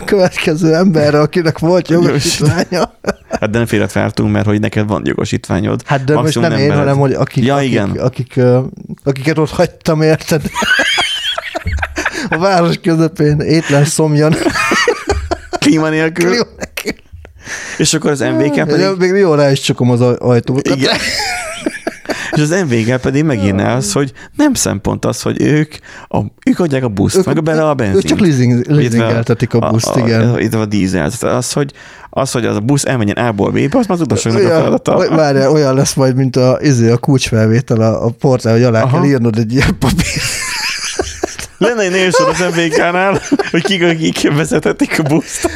a 0.00 0.04
következő 0.04 0.74
emberre, 0.74 1.20
akinek 1.20 1.58
volt 1.58 1.88
jogosítványa. 1.88 2.90
Hát 3.40 3.50
de 3.50 3.58
nem 3.58 3.66
félet 3.66 3.92
vártunk, 3.92 4.32
mert 4.32 4.46
hogy 4.46 4.60
neked 4.60 4.86
van 4.86 5.02
jogosítványod. 5.04 5.80
Hát 5.84 6.04
de 6.04 6.12
most 6.12 6.24
Maximum 6.24 6.48
nem 6.48 6.58
én, 6.58 6.72
hanem 6.74 6.96
hogy 6.98 7.12
akik, 7.12 7.44
Ja, 7.44 7.54
akik, 7.54 7.70
igen. 7.70 7.90
akik, 7.90 8.40
akiket 9.04 9.38
ott 9.38 9.50
hagytam, 9.50 10.02
érted? 10.02 10.42
A 12.28 12.38
város 12.38 12.76
közepén 12.82 13.40
étlen 13.40 13.84
szomjan. 13.84 14.34
Klíma 15.66 15.88
nélkül. 15.88 16.34
És 17.78 17.94
akkor 17.94 18.10
az 18.10 18.20
MVK 18.20 18.54
pedig 18.54 18.80
Ja, 18.80 18.94
még 18.98 19.10
jó 19.10 19.34
rá 19.34 19.50
is 19.50 19.60
csakom 19.60 19.90
az 19.90 20.00
aj- 20.00 20.20
ajtót. 20.20 20.68
Igen. 20.68 20.96
És 22.30 22.42
az 22.42 22.50
MVG 22.68 22.96
pedig 23.00 23.24
megírná 23.24 23.76
az, 23.76 23.92
hogy 23.92 24.12
nem 24.36 24.54
szempont 24.54 25.04
az, 25.04 25.22
hogy 25.22 25.42
ők, 25.42 25.74
a, 26.08 26.18
ők 26.46 26.58
adják 26.60 26.84
a 26.84 26.88
buszt, 26.88 27.24
meg 27.26 27.42
bele 27.42 27.68
a 27.68 27.74
benzint. 27.74 28.04
Ők 28.04 28.10
csak 28.10 28.18
leasing, 28.20 28.66
leasingeltetik 28.66 29.54
a 29.54 29.70
buszt, 29.70 29.96
igen. 29.96 30.20
A, 30.20 30.56
a, 30.56 30.60
a 30.60 30.64
dízelt. 30.64 31.22
Az, 31.22 31.52
hogy 31.52 31.72
az, 32.10 32.30
hogy 32.30 32.44
az 32.46 32.56
a 32.56 32.60
busz 32.60 32.84
elmenjen 32.84 33.16
A-ból 33.16 33.50
B-be, 33.50 33.78
az 33.78 33.86
már 33.86 33.98
az 33.98 34.00
utasoknak 34.00 34.40
a 34.42 34.44
Olyan, 34.44 34.56
feladata. 34.58 34.96
oly- 34.96 35.08
várjál, 35.08 35.50
olyan 35.50 35.74
lesz 35.74 35.94
majd, 35.94 36.16
mint 36.16 36.36
a, 36.36 36.58
izé, 36.60 36.90
a 36.90 36.96
kulcsfelvétel 36.96 37.80
a, 37.80 38.04
a 38.06 38.10
portál, 38.10 38.52
hogy 38.52 38.62
alá 38.62 38.82
Aha. 38.82 38.96
kell 39.00 39.08
írnod 39.08 39.38
egy 39.38 39.52
ilyen 39.52 39.78
papír. 39.78 40.20
Lenne 41.58 41.82
egy 41.82 41.90
névsor 41.90 42.28
az 42.28 42.38
MVK-nál, 42.54 43.20
hogy 43.50 43.62
kik, 43.62 43.82
akik 43.82 44.32
vezethetik 44.34 44.98
a 44.98 45.02
buszt. 45.02 45.50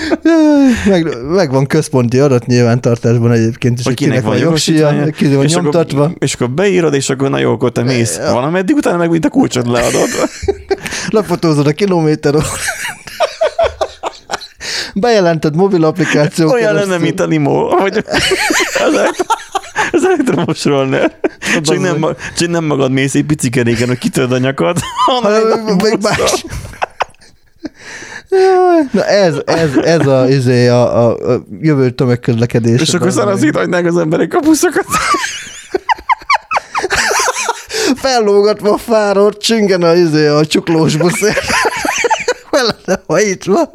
Meg, 1.29 1.51
van 1.51 1.67
központi 1.67 2.19
adat 2.19 2.47
nyilvántartásban 2.47 3.33
egyébként 3.33 3.79
is, 3.79 3.85
Hogy 3.85 3.99
hogy 3.99 4.07
kinek 4.09 4.23
van 4.25 4.37
jogsija, 4.39 4.79
jogosítványa, 4.79 5.13
ki 5.13 5.35
van 5.35 5.45
és 5.45 5.55
nyomtatva. 5.55 6.03
Akkor, 6.03 6.17
és 6.19 6.35
akkor 6.35 6.51
beírod, 6.51 6.95
és 6.95 7.09
akkor 7.11 7.31
na 7.31 7.39
jó, 7.39 7.53
akkor 7.53 7.73
te 7.73 7.83
mész 7.83 8.17
Ja. 8.17 8.33
valameddig, 8.33 8.77
utána 8.77 8.97
meg 8.97 9.11
mint 9.11 9.25
a 9.25 9.29
kulcsot 9.29 9.67
leadod. 9.67 10.09
Lefotózod 11.09 11.67
a 11.67 11.73
kilométer 11.73 12.35
órát. 12.35 12.49
Bejelented 14.95 15.55
mobil 15.57 15.85
applikáció 15.85 16.51
Olyan 16.51 16.67
keresztül. 16.67 16.91
lenne, 16.91 17.03
mint 17.03 17.21
a 17.21 17.25
limo, 17.27 17.69
vagy 17.79 18.05
az, 19.93 20.05
elekt- 20.05 20.21
az 20.21 20.29
elektromos 20.29 20.65
roller. 20.65 21.19
Csak 21.63 21.79
nem, 21.79 22.07
csak 22.37 22.49
nem 22.49 22.65
magad 22.65 22.91
mész 22.91 23.15
egy 23.15 23.25
pici 23.25 23.49
keréken, 23.49 23.89
hogy 23.89 23.99
kitörd 23.99 24.33
a 24.33 24.39
nyakad, 24.39 24.79
hanem 25.07 25.77
busszal. 25.77 25.99
más. 26.01 26.45
Na 28.91 29.05
ez, 29.05 29.35
ez, 29.45 29.77
ez 29.77 30.07
a, 30.07 30.29
izé, 30.29 30.69
a, 30.69 31.07
a, 31.07 31.33
a 31.35 31.43
jövő 31.61 31.91
tömegközlekedés. 31.91 32.81
És 32.81 32.95
akkor 32.95 33.13
szarazít 33.13 33.57
hagynák 33.57 33.87
az 33.87 33.97
emberek 33.97 34.35
a 34.35 34.41
buszokat. 34.41 34.85
Fellógatva 38.03 38.73
a 38.73 38.79
fáról, 38.79 39.33
csingen 39.37 39.83
a, 39.83 39.95
izé, 39.95 40.27
a 40.27 40.47
csuklós 40.47 40.97
busz. 40.97 41.19
Fel 42.51 42.77
lenne 42.87 43.03
hajítva. 43.07 43.71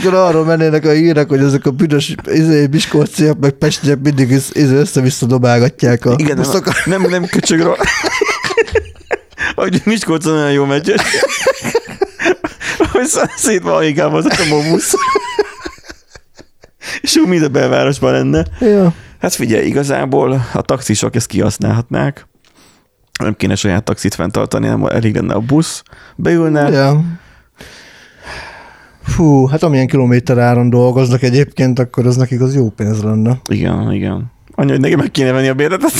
Akkor 0.00 0.14
arról 0.14 0.44
mennének 0.44 0.84
a 0.84 0.90
hírek, 0.90 1.28
hogy 1.28 1.40
ezek 1.40 1.66
a 1.66 1.70
büdös 1.70 2.14
izé, 2.26 2.66
biskolciak, 2.66 3.38
meg 3.38 3.50
pestiek 3.50 3.98
mindig 4.02 4.30
iz- 4.30 4.56
izé, 4.56 4.74
össze-vissza 4.74 5.26
dobálgatják 5.26 6.04
a 6.04 6.14
Igen, 6.16 6.36
buszokat. 6.36 6.74
nem, 6.84 7.00
nem, 7.00 7.10
nem 7.10 7.24
köcsögről. 7.26 7.76
Hogy 9.54 9.80
Miskolcon 9.84 10.32
olyan 10.36 10.52
jó 10.52 10.64
megy. 10.64 10.94
Hogy 12.92 13.06
szétvan 13.36 13.72
hajikában 13.72 14.24
az 14.24 14.26
a 14.50 14.70
busz. 14.70 14.94
És 17.00 17.16
úgy 17.16 17.28
mind 17.28 17.42
a 17.42 17.48
belvárosban 17.48 18.12
lenne. 18.12 18.44
Ja. 18.60 18.92
Hát 19.20 19.34
figyelj, 19.34 19.66
igazából 19.66 20.46
a 20.52 20.62
taxisok 20.62 21.14
ezt 21.14 21.26
kihasználhatnák. 21.26 22.26
Nem 23.22 23.34
kéne 23.36 23.54
saját 23.54 23.84
taxit 23.84 24.14
fenntartani, 24.14 24.66
nem 24.66 24.84
elég 24.84 25.14
lenne 25.14 25.34
a 25.34 25.40
busz. 25.40 25.82
Beülne, 26.16 26.68
Ja. 26.70 27.00
Fú, 29.02 29.46
hát 29.46 29.62
amilyen 29.62 29.86
kilométer 29.86 30.38
áron 30.38 30.70
dolgoznak 30.70 31.22
egyébként, 31.22 31.78
akkor 31.78 32.06
az 32.06 32.16
nekik 32.16 32.40
az 32.40 32.54
jó 32.54 32.68
pénz 32.68 33.02
lenne. 33.02 33.40
Igen, 33.48 33.92
igen. 33.92 34.32
Anya, 34.54 34.70
hogy 34.70 34.80
neki 34.80 34.94
meg 34.94 35.10
kéne 35.10 35.32
venni 35.32 35.48
a 35.48 35.54
béretet. 35.54 35.92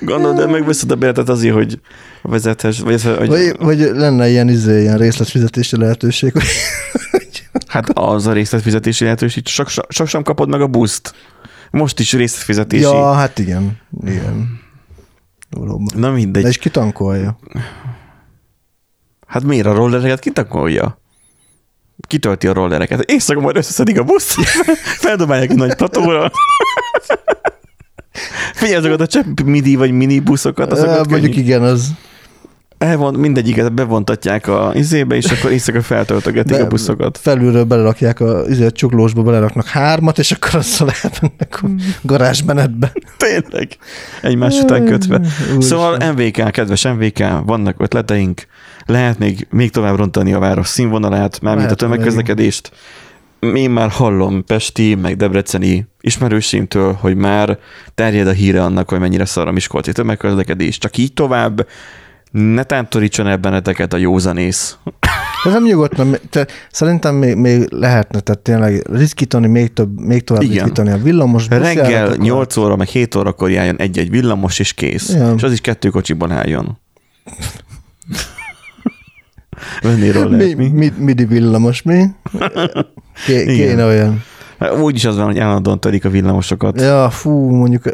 Gondolod, 0.00 0.36
de 0.36 0.46
megveszed 0.46 0.90
a 0.90 0.94
béretet 0.94 1.28
azért, 1.28 1.54
hogy 1.54 1.80
vezethess, 2.22 2.80
vagy, 2.80 3.02
hogy, 3.02 3.28
Vagy, 3.28 3.56
vagy 3.58 3.78
lenne 3.78 4.28
ilyen, 4.28 4.48
izé, 4.48 4.80
ilyen 4.80 4.98
részletfizetési 4.98 5.76
lehetőség, 5.76 6.32
hogy 6.32 7.48
hát 7.66 7.88
az 7.88 8.26
a 8.26 8.32
részletfizetési 8.32 9.04
lehetőség, 9.04 9.46
sok, 9.46 9.68
sok, 9.68 9.84
sok 9.88 10.06
sem 10.06 10.22
kapod 10.22 10.48
meg 10.48 10.60
a 10.60 10.66
buszt. 10.66 11.14
Most 11.70 12.00
is 12.00 12.12
részletfizetési. 12.12 12.82
Ja, 12.82 13.12
hát 13.12 13.38
igen. 13.38 13.78
Igen. 14.06 14.60
Valóban. 15.50 15.88
Na 15.96 16.10
mindegy. 16.10 16.42
De 16.42 16.48
és 16.48 16.58
kitankolja. 16.58 17.38
Hát 19.32 19.44
miért 19.44 19.66
a 19.66 19.72
rollereket 19.74 20.18
kitakolja? 20.18 21.00
Kitölti 22.06 22.46
a 22.46 22.52
rollereket. 22.52 23.00
Éjszaka 23.10 23.40
majd 23.40 23.56
összeszedik 23.56 23.98
a 23.98 24.02
busz, 24.04 24.34
feldobálják 25.04 25.50
egy 25.50 25.56
nagy 25.56 25.74
platóra. 25.74 26.30
Figyelj, 28.54 28.76
azokat 28.76 29.00
a 29.00 29.06
csepp 29.06 29.40
midi 29.44 29.76
vagy 29.76 29.90
mini 29.92 30.18
buszokat, 30.20 30.72
azokat 30.72 31.08
Mondjuk 31.10 31.32
könnyű. 31.32 31.44
igen, 31.44 31.62
az 31.62 31.88
Elvon, 32.78 33.14
mindegyiket 33.14 33.72
bevontatják 33.74 34.46
a 34.46 34.70
izébe, 34.74 35.14
és 35.16 35.24
akkor 35.30 35.50
éjszaka 35.50 35.82
feltöltögetik 35.82 36.56
Be- 36.56 36.62
a 36.62 36.66
buszokat. 36.66 37.18
felülről 37.18 37.64
belerakják 37.64 38.20
a 38.20 38.42
izé, 38.48 38.64
a 38.64 38.70
csuklósba, 38.70 39.22
beleraknak 39.22 39.66
hármat, 39.66 40.18
és 40.18 40.30
akkor 40.32 40.54
azzal 40.54 40.90
elmennek 41.02 41.60
a 41.62 41.66
garázsmenetbe. 42.02 42.92
Tényleg. 43.16 43.68
Egymás 44.22 44.58
után 44.58 44.84
kötve. 44.84 45.16
Úristen. 45.18 45.60
Szóval 45.60 46.12
MVK, 46.12 46.50
kedves 46.50 46.84
MVK, 46.84 47.18
vannak 47.44 47.74
ötleteink, 47.82 48.42
lehet 48.86 49.18
még, 49.18 49.46
még 49.50 49.70
tovább 49.70 49.96
rontani 49.96 50.32
a 50.32 50.38
város 50.38 50.68
színvonalát, 50.68 51.40
mármint 51.40 51.70
a 51.70 51.74
Lehet, 51.74 51.78
tömegközlekedést. 51.78 52.72
Én 53.54 53.70
már 53.70 53.90
hallom 53.90 54.44
Pesti, 54.44 54.94
meg 54.94 55.16
Debreceni 55.16 55.86
ismerősémtől, 56.00 56.92
hogy 56.92 57.16
már 57.16 57.58
terjed 57.94 58.26
a 58.26 58.32
híre 58.32 58.62
annak, 58.62 58.88
hogy 58.88 59.00
mennyire 59.00 59.24
szar 59.24 59.48
a 59.48 59.52
Miskolci 59.52 59.92
tömegközlekedés. 59.92 60.78
Csak 60.78 60.96
így 60.96 61.12
tovább, 61.12 61.66
ne 62.30 62.62
tántorítson 62.62 63.26
el 63.26 63.36
benneteket 63.36 63.92
a 63.92 63.96
józanész. 63.96 64.76
De 65.44 65.50
nem 65.50 65.64
nyugodtan, 65.64 66.16
te, 66.30 66.46
szerintem 66.70 67.14
még, 67.14 67.36
még 67.36 67.70
lehetne, 67.70 68.20
tehát 68.20 68.40
tényleg 68.40 68.86
ritkítani, 68.92 69.46
még, 69.46 69.72
több, 69.72 70.00
még 70.00 70.24
tovább 70.24 70.42
Igen. 70.42 70.54
ritkítani 70.54 70.90
a 70.90 70.96
villamos 70.96 71.48
Reggel 71.48 71.84
buszjáratokat. 71.84 72.18
8 72.18 72.56
óra, 72.56 72.76
meg 72.76 72.86
7 72.86 73.14
órakor 73.14 73.50
járjon 73.50 73.78
egy-egy 73.78 74.10
villamos, 74.10 74.58
és 74.58 74.72
kész. 74.72 75.14
Ja. 75.14 75.32
És 75.36 75.42
az 75.42 75.52
is 75.52 75.60
kettő 75.60 75.88
kocsiban 75.88 76.30
álljon. 76.30 76.78
Venni 79.82 80.10
róla. 80.10 80.36
Mi, 80.36 80.54
mi, 80.54 80.92
midi 80.98 81.24
villamos, 81.24 81.82
mi? 81.82 82.04
Ké, 83.26 83.44
kéne 83.44 83.84
olyan. 83.84 84.22
Hát 84.58 84.78
Úgyis 84.78 85.04
az 85.04 85.16
van, 85.16 85.24
hogy 85.26 85.38
állandóan 85.38 85.80
törik 85.80 86.04
a 86.04 86.10
villamosokat. 86.10 86.80
Ja, 86.80 87.10
fú, 87.10 87.48
mondjuk, 87.50 87.84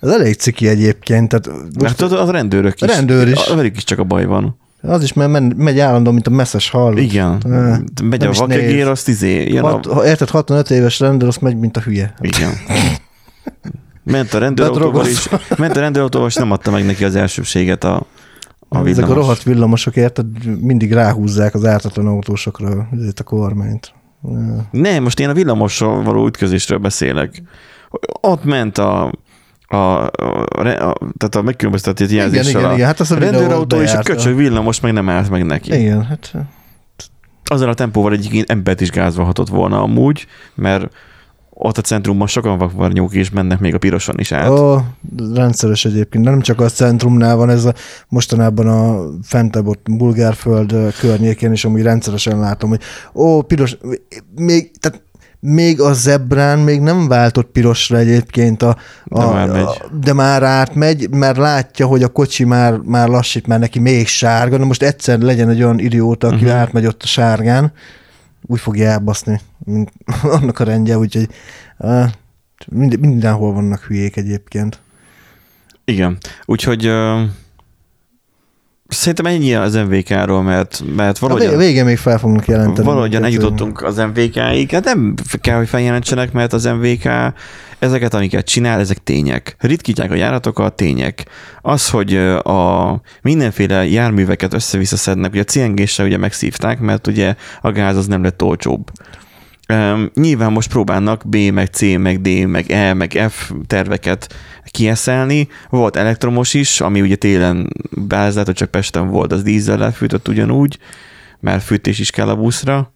ez 0.00 0.08
elég 0.10 0.34
ciki 0.34 0.68
egyébként, 0.68 1.28
tehát 1.28 1.60
Most 1.78 2.00
hát 2.00 2.12
az 2.12 2.28
a 2.28 2.32
rendőrök 2.32 2.74
is. 2.74 2.80
A 2.80 2.86
rendőr 2.86 3.28
is. 3.28 3.46
A, 3.46 3.54
velük 3.54 3.76
is 3.76 3.84
csak 3.84 3.98
a 3.98 4.04
baj 4.04 4.24
van. 4.24 4.56
az 4.82 5.02
is 5.02 5.12
mert 5.12 5.30
men, 5.30 5.52
megy 5.56 5.78
állandóan, 5.78 6.14
mint 6.14 6.26
a 6.26 6.30
messzes 6.30 6.70
hal. 6.70 6.96
Igen. 6.96 7.42
Eh, 7.50 7.78
Megy 8.02 8.24
a 8.24 8.30
is 8.30 8.38
vakegér, 8.38 8.86
azt 8.86 9.08
izé, 9.08 9.48
jön 9.48 9.64
a... 9.64 9.68
Hat, 9.68 9.86
ha 9.86 10.06
érted, 10.06 10.28
65 10.30 10.70
éves 10.70 11.00
rendőr, 11.00 11.28
azt 11.28 11.40
megy, 11.40 11.56
mint 11.56 11.76
a 11.76 11.80
hülye. 11.80 12.14
Igen. 12.20 12.50
Ment 14.02 14.34
a 14.34 14.38
rendőrautóval 14.38 15.06
is, 15.06 15.28
ment 15.56 15.76
a 15.76 15.80
rendőrautóval, 15.80 16.28
és 16.28 16.34
nem 16.34 16.50
adta 16.50 16.70
meg 16.70 16.86
neki 16.86 17.04
az 17.04 17.14
elsőbséget 17.16 17.84
a, 17.84 18.06
a 18.72 18.86
Ezek 18.86 19.08
a 19.08 19.14
rohadt 19.14 19.42
villamosok, 19.42 19.96
érted, 19.96 20.26
mindig 20.60 20.92
ráhúzzák 20.92 21.54
az 21.54 21.64
ártatlan 21.64 22.06
autósokra 22.06 22.88
a 23.16 23.22
kormányt. 23.22 23.92
Ja. 24.22 24.68
Nem, 24.70 25.02
most 25.02 25.20
én 25.20 25.28
a 25.28 25.32
villamossal 25.32 26.02
való 26.02 26.26
ütközésről 26.26 26.78
beszélek. 26.78 27.42
Ott 28.20 28.44
ment 28.44 28.78
a, 28.78 29.12
a, 29.66 29.76
a, 29.76 30.06
a 30.58 30.94
tehát 31.16 31.34
a 31.34 31.42
megkülönböztetett 31.42 32.10
Igen, 32.10 32.30
jelzéssel 32.30 32.60
igen, 32.60 32.70
a 32.70 32.74
igen, 32.74 32.86
hát 32.86 33.00
az 33.00 33.10
a 33.10 33.18
rendőrautó, 33.18 33.80
és 33.80 33.92
a 33.92 34.02
köcsög 34.02 34.36
villamos 34.36 34.80
meg 34.80 34.92
nem 34.92 35.08
állt 35.08 35.30
meg 35.30 35.44
neki. 35.44 35.80
Igen, 35.80 36.04
hát 36.04 36.34
Azzal 37.44 37.68
a 37.68 37.74
tempóval 37.74 38.12
egyik 38.12 38.50
embert 38.50 38.80
is 38.80 38.90
gázolhatott 38.90 39.48
volna 39.48 39.82
amúgy, 39.82 40.26
mert 40.54 40.94
ott 41.62 41.78
a 41.78 41.80
centrumban 41.80 42.26
sokan 42.26 42.58
vakvarnyók 42.58 43.14
és 43.14 43.30
mennek 43.30 43.58
még 43.58 43.74
a 43.74 43.78
piroson 43.78 44.18
is 44.18 44.32
át. 44.32 44.48
Ó, 44.48 44.76
rendszeres 45.34 45.84
egyébként, 45.84 46.24
nem 46.24 46.40
csak 46.40 46.60
a 46.60 46.68
centrumnál 46.68 47.36
van 47.36 47.50
ez 47.50 47.64
a 47.64 47.74
mostanában 48.08 48.66
a 48.66 49.08
fentebb 49.22 49.66
ott 49.66 49.86
Bulgárföld 49.90 50.74
környékén 51.00 51.52
is, 51.52 51.64
amúgy 51.64 51.82
rendszeresen 51.82 52.38
látom, 52.38 52.68
hogy 52.68 52.80
ó, 53.14 53.42
piros, 53.42 53.76
még, 54.36 54.70
tehát 54.78 55.02
még 55.40 55.80
a 55.80 55.92
zebrán 55.92 56.58
még 56.58 56.80
nem 56.80 57.08
váltott 57.08 57.50
pirosra 57.50 57.96
egyébként, 57.96 58.62
a, 58.62 58.76
a, 59.04 59.20
De 59.20 59.26
már 59.26 59.48
megy. 59.48 59.62
A, 59.62 59.74
de 60.02 60.12
már 60.12 60.42
átmegy, 60.42 61.10
mert 61.10 61.36
látja, 61.36 61.86
hogy 61.86 62.02
a 62.02 62.08
kocsi 62.08 62.44
már, 62.44 62.76
már 62.76 63.08
lassít, 63.08 63.46
már 63.46 63.58
neki 63.58 63.78
még 63.78 64.06
sárga, 64.06 64.56
na 64.56 64.64
most 64.64 64.82
egyszer 64.82 65.18
legyen 65.18 65.48
egy 65.48 65.62
olyan 65.62 65.78
idióta, 65.78 66.26
aki 66.26 66.44
uh-huh. 66.44 66.58
átmegy 66.58 66.86
ott 66.86 67.02
a 67.02 67.06
sárgán, 67.06 67.72
úgy 68.42 68.60
fogja 68.60 68.88
elbaszni, 68.88 69.40
mint 69.64 69.92
annak 70.22 70.58
a 70.58 70.64
rendje, 70.64 70.98
úgyhogy 70.98 71.28
uh, 71.78 72.10
mind, 72.68 72.98
mindenhol 72.98 73.52
vannak 73.52 73.82
hülyék 73.82 74.16
egyébként. 74.16 74.80
Igen. 75.84 76.18
Úgyhogy 76.44 76.88
uh, 76.88 77.20
szerintem 78.90 79.26
ennyi 79.26 79.54
az 79.54 79.74
MVK-ról, 79.74 80.42
mert, 80.42 80.82
mert 80.96 81.16
A 81.16 81.20
valahogyan, 81.20 81.56
vé- 81.56 81.66
vége 81.66 81.84
még 81.84 81.96
fel 81.98 82.18
fognak 82.18 82.46
jelenteni. 82.46 82.86
valahogyan 82.86 83.24
eljutottunk 83.24 83.82
az 83.82 83.96
MVK-ig. 83.96 84.70
Hát 84.70 84.84
nem 84.84 85.14
kell, 85.40 85.56
hogy 85.56 85.68
feljelentsenek, 85.68 86.32
mert 86.32 86.52
az 86.52 86.64
MVK 86.64 87.08
ezeket, 87.78 88.14
amiket 88.14 88.46
csinál, 88.46 88.80
ezek 88.80 88.98
tények. 88.98 89.56
Ritkítják 89.58 90.10
a 90.10 90.14
járatokat, 90.14 90.74
tények. 90.76 91.24
Az, 91.60 91.88
hogy 91.90 92.16
a 92.42 93.00
mindenféle 93.22 93.86
járműveket 93.88 94.54
össze-vissza 94.54 94.96
szednek, 94.96 95.30
ugye 95.32 95.40
a 95.40 95.44
CNG-sel 95.44 96.06
ugye 96.06 96.16
megszívták, 96.16 96.78
mert 96.80 97.06
ugye 97.06 97.34
a 97.60 97.70
gáz 97.70 97.96
az 97.96 98.06
nem 98.06 98.22
lett 98.22 98.42
olcsóbb. 98.42 98.90
Um, 99.70 100.10
nyilván 100.14 100.52
most 100.52 100.70
próbálnak 100.70 101.22
B, 101.26 101.36
meg 101.36 101.66
C, 101.66 101.80
meg 101.80 102.20
D, 102.20 102.46
meg 102.46 102.70
E, 102.70 102.94
meg 102.94 103.24
F 103.28 103.52
terveket 103.66 104.34
kieszelni. 104.64 105.48
Volt 105.68 105.96
elektromos 105.96 106.54
is, 106.54 106.80
ami 106.80 107.00
ugye 107.00 107.16
télen 107.16 107.68
beállított, 107.90 108.46
hogy 108.46 108.54
csak 108.54 108.70
Pesten 108.70 109.08
volt, 109.08 109.32
az 109.32 109.42
dízzel 109.42 109.92
fűtött 109.92 110.28
ugyanúgy, 110.28 110.78
mert 111.40 111.62
fűtés 111.62 111.98
is 111.98 112.10
kell 112.10 112.28
a 112.28 112.36
buszra. 112.36 112.92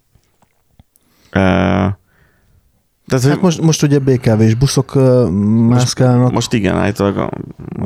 Uh, 1.27 1.93
tehát, 3.07 3.25
hát 3.25 3.41
most, 3.41 3.61
most 3.61 3.83
ugye 3.83 3.99
BKV-s 3.99 4.55
buszok 4.55 4.95
uh, 4.95 5.31
mászkálnak. 5.69 6.21
Most, 6.21 6.35
most 6.35 6.53
igen, 6.53 6.77
állítólag. 6.77 7.17
A... 7.17 7.31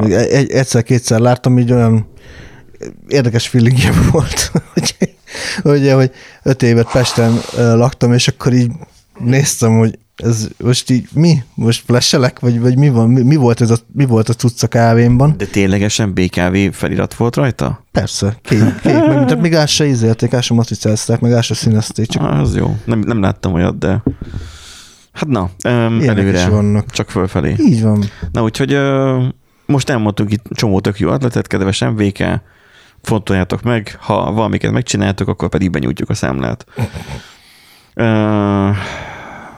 Egy, 0.04 0.50
egyszer-kétszer 0.50 1.20
láttam, 1.20 1.58
így 1.58 1.72
olyan 1.72 2.08
érdekes 3.08 3.48
feelingje 3.48 3.92
volt, 4.10 4.52
hogy, 4.74 4.96
hogy, 5.62 5.92
hogy 5.92 6.10
öt 6.42 6.62
évet 6.62 6.90
Pesten 6.90 7.38
laktam, 7.56 8.12
és 8.12 8.28
akkor 8.28 8.52
így 8.52 8.70
néztem, 9.18 9.78
hogy 9.78 9.98
ez 10.18 10.48
most 10.58 10.90
így 10.90 11.08
mi? 11.12 11.42
Most 11.54 11.82
flashelek? 11.86 12.40
Vagy, 12.40 12.60
vagy 12.60 12.76
mi, 12.76 12.88
van? 12.88 13.08
Mi, 13.08 13.22
mi, 13.22 13.36
volt 13.36 13.60
ez 13.60 13.70
a, 13.70 13.76
mi 13.92 14.06
volt 14.06 14.28
a 14.28 14.32
cucca 14.32 14.66
kávémban? 14.66 15.34
De 15.36 15.44
ténylegesen 15.44 16.14
BKV 16.14 16.56
felirat 16.72 17.14
volt 17.14 17.36
rajta? 17.36 17.84
Persze, 17.92 18.36
kép, 18.42 18.80
kép 18.80 18.92
meg, 18.92 19.24
tehát 19.24 19.40
még 19.40 19.54
ás 19.54 19.74
se 19.74 19.86
ízélték, 19.86 20.32
ás 20.32 20.44
se 20.44 20.54
matricázták, 20.54 21.20
meg 21.20 21.32
ás 21.32 21.46
se 21.46 21.54
színezték. 21.54 22.06
Csak... 22.06 22.22
Ah, 22.22 22.40
az 22.40 22.56
jó. 22.56 22.76
Nem, 22.84 22.98
nem 22.98 23.20
láttam 23.20 23.52
olyat, 23.52 23.78
de 23.78 24.02
hát 25.12 25.28
na, 25.28 25.50
um, 25.68 26.00
előre, 26.00 26.48
vannak. 26.48 26.90
csak 26.90 27.10
fölfelé. 27.10 27.54
Így 27.58 27.82
van. 27.82 28.04
Na, 28.32 28.42
úgyhogy 28.42 28.74
uh, 28.74 29.24
most 29.66 29.90
elmondtunk 29.90 30.32
itt 30.32 30.44
csomó 30.50 30.80
tök 30.80 30.98
jó 30.98 31.10
atletet, 31.10 31.46
kedves 31.46 31.80
MVK, 31.80 32.18
fontoljátok 33.08 33.62
meg, 33.62 33.96
ha 34.00 34.32
valamiket 34.32 34.70
megcsináltok, 34.70 35.28
akkor 35.28 35.48
pedig 35.48 35.70
benyújtjuk 35.70 36.10
a 36.10 36.14
számlát. 36.14 36.66
Uh, 38.00 38.76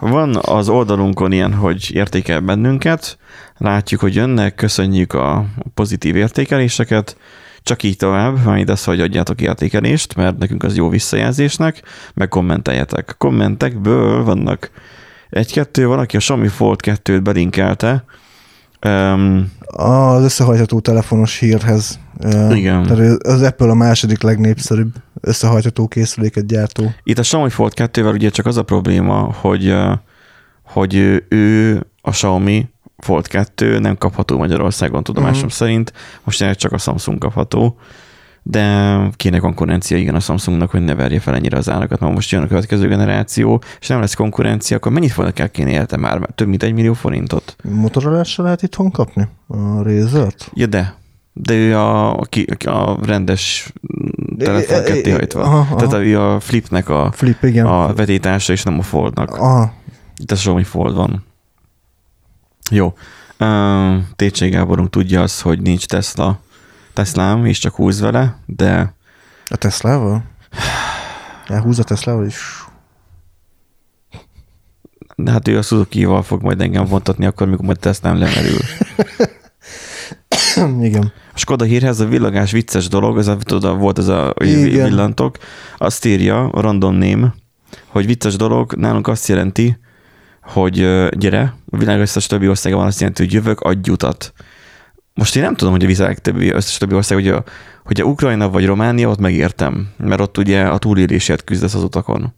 van 0.01 0.37
az 0.43 0.69
oldalunkon 0.69 1.33
ilyen, 1.33 1.55
hogy 1.55 1.95
értékel 1.95 2.41
bennünket, 2.41 3.19
látjuk, 3.57 4.01
hogy 4.01 4.15
jönnek, 4.15 4.55
köszönjük 4.55 5.13
a 5.13 5.45
pozitív 5.75 6.17
értékeléseket, 6.17 7.17
csak 7.63 7.83
így 7.83 7.97
tovább, 7.97 8.45
majd 8.45 8.71
az, 8.71 8.85
hogy 8.85 9.01
adjátok 9.01 9.41
értékelést, 9.41 10.15
mert 10.15 10.39
nekünk 10.39 10.63
az 10.63 10.77
jó 10.77 10.89
visszajelzésnek, 10.89 11.83
meg 12.15 12.29
kommenteljetek. 12.29 13.15
Kommentekből 13.19 14.25
vannak 14.25 14.71
egy-kettő, 15.31 15.87
van, 15.87 15.99
aki 15.99 16.17
a 16.17 16.19
Xiaomi 16.19 16.49
Fold 16.49 16.81
2-t 16.83 17.21
belinkelte. 17.23 18.05
Um, 18.87 19.53
az 19.67 20.23
összehajtható 20.23 20.81
telefonos 20.81 21.39
hírhez. 21.39 21.99
Igen. 22.51 22.83
Tehát 22.83 23.23
az 23.23 23.43
Apple 23.43 23.71
a 23.71 23.75
második 23.75 24.23
legnépszerűbb 24.23 24.93
összehajtható 25.21 25.89
készüléket 25.89 26.47
gyártó. 26.47 26.93
Itt 27.03 27.19
a 27.19 27.23
Xiaomi 27.23 27.51
Fold 27.51 27.73
2-vel 27.77 28.13
ugye 28.13 28.31
csak 28.31 28.47
az 28.47 28.57
a 28.57 28.63
probléma, 28.63 29.35
hogy, 29.41 29.75
hogy 30.63 30.95
ő, 31.29 31.87
a 32.01 32.11
Xiaomi 32.11 32.69
Fold 32.97 33.27
2 33.27 33.79
nem 33.79 33.97
kapható 33.97 34.39
Magyarországon 34.39 35.03
tudomásom 35.03 35.35
uh-huh. 35.35 35.53
szerint, 35.53 35.93
most 36.25 36.51
csak 36.57 36.73
a 36.73 36.79
Samsung 36.79 37.19
kapható, 37.19 37.77
de 38.43 38.97
kéne 39.17 39.39
konkurencia 39.39 39.97
igen 39.97 40.15
a 40.15 40.21
Samsungnak, 40.21 40.71
hogy 40.71 40.81
ne 40.81 40.95
verje 40.95 41.21
fel 41.21 41.35
ennyire 41.35 41.57
az 41.57 41.71
árakat, 41.71 42.01
mert 42.01 42.15
most 42.15 42.31
jön 42.31 42.43
a 42.43 42.47
következő 42.47 42.89
generáció, 42.89 43.63
és 43.81 43.87
nem 43.87 44.01
lesz 44.01 44.15
konkurencia, 44.15 44.77
akkor 44.77 44.93
mennyit 44.93 45.13
fognak 45.13 45.35
kell 45.35 45.47
kéne 45.47 45.71
érte 45.71 45.97
már? 45.97 46.29
Több 46.35 46.49
mint 46.49 46.63
egy 46.63 46.73
millió 46.73 46.93
forintot. 46.93 47.57
Motorolással 47.63 48.45
lehet 48.45 48.63
itthon 48.63 48.91
kapni 48.91 49.29
a 49.47 49.83
Razer-t? 49.83 50.51
Ja, 50.55 50.67
de 50.67 51.00
de 51.33 51.55
ő 51.55 51.77
a, 51.77 52.21
a, 52.21 52.27
a 52.65 52.99
rendes 53.03 53.73
telefon 54.39 54.85
ketté 54.85 55.11
hajtva. 55.11 55.43
Aha, 55.43 55.77
Tehát 55.77 55.93
a, 55.93 56.35
a 56.35 56.41
flipnek 56.41 56.89
a, 56.89 57.13
Flip, 57.13 57.43
igen. 57.43 57.67
a 57.67 57.95
vetítása, 57.95 58.53
és 58.53 58.63
nem 58.63 58.79
a 58.79 58.83
foldnak. 58.83 59.31
Aha. 59.31 59.73
Itt 60.17 60.31
az 60.31 60.45
hogy 60.45 60.67
fold 60.67 60.95
van. 60.95 61.25
Jó. 62.71 62.95
Técsé 64.17 64.49
Gáborunk 64.49 64.91
tudja 64.91 65.23
azt, 65.23 65.41
hogy 65.41 65.61
nincs 65.61 65.87
Tesla. 65.87 66.41
Teslám, 66.93 67.45
és 67.47 67.59
csak 67.59 67.75
húz 67.75 68.01
vele, 68.01 68.39
de... 68.47 68.95
A 69.49 69.57
Teslával? 69.57 70.25
Elhúz 71.47 71.79
a 71.79 71.85
Teslával 71.85 72.27
is. 72.27 72.65
De 75.17 75.31
hát 75.31 75.49
ő 75.49 75.59
a 75.59 75.63
Suzuki-val 75.63 76.23
fog 76.23 76.43
majd 76.43 76.61
engem 76.61 76.85
vontatni, 76.85 77.27
akkor, 77.27 77.49
mikor 77.49 77.65
majd 77.65 77.79
Teslám 77.79 78.19
lemerül. 78.19 78.59
Igen. 80.89 81.13
A 81.35 81.39
Skoda 81.39 81.65
hírhez 81.65 82.01
a 82.01 82.07
villagás 82.07 82.51
vicces 82.51 82.89
dolog, 82.89 83.19
ez 83.19 83.27
a, 83.27 83.37
tudod, 83.37 83.79
volt 83.79 83.99
ez 83.99 84.09
a 84.09 84.35
Igen. 84.39 84.89
villantok, 84.89 85.37
azt 85.79 86.05
írja 86.05 86.49
a 86.49 86.61
random 86.61 86.95
name, 86.95 87.35
hogy 87.87 88.07
vicces 88.07 88.37
dolog 88.37 88.75
nálunk 88.75 89.09
azt 89.09 89.29
jelenti, 89.29 89.79
hogy 90.43 91.09
gyere, 91.11 91.55
a 91.71 91.77
világ 91.77 92.01
összes 92.01 92.27
többi 92.27 92.49
országban 92.49 92.87
azt 92.87 92.99
jelenti, 92.99 93.23
hogy 93.23 93.33
jövök, 93.33 93.61
adj 93.61 93.91
utat. 93.91 94.33
Most 95.15 95.37
én 95.37 95.43
nem 95.43 95.55
tudom, 95.55 95.73
hogy 95.73 95.85
a 95.85 95.87
világ 95.87 96.19
többi, 96.19 96.51
összes 96.51 96.79
többi 96.79 96.95
ország, 96.95 97.19
hogy 97.19 97.29
a, 97.29 97.45
hogy 97.85 98.01
a 98.01 98.05
Ukrajna 98.05 98.51
vagy 98.51 98.67
Románia, 98.67 99.09
ott 99.09 99.19
megértem, 99.19 99.89
mert 99.97 100.21
ott 100.21 100.39
ugye 100.39 100.63
a 100.63 100.79
túlélésért 100.79 101.45
küzdesz 101.45 101.75
az 101.75 101.83
utakon. 101.83 102.35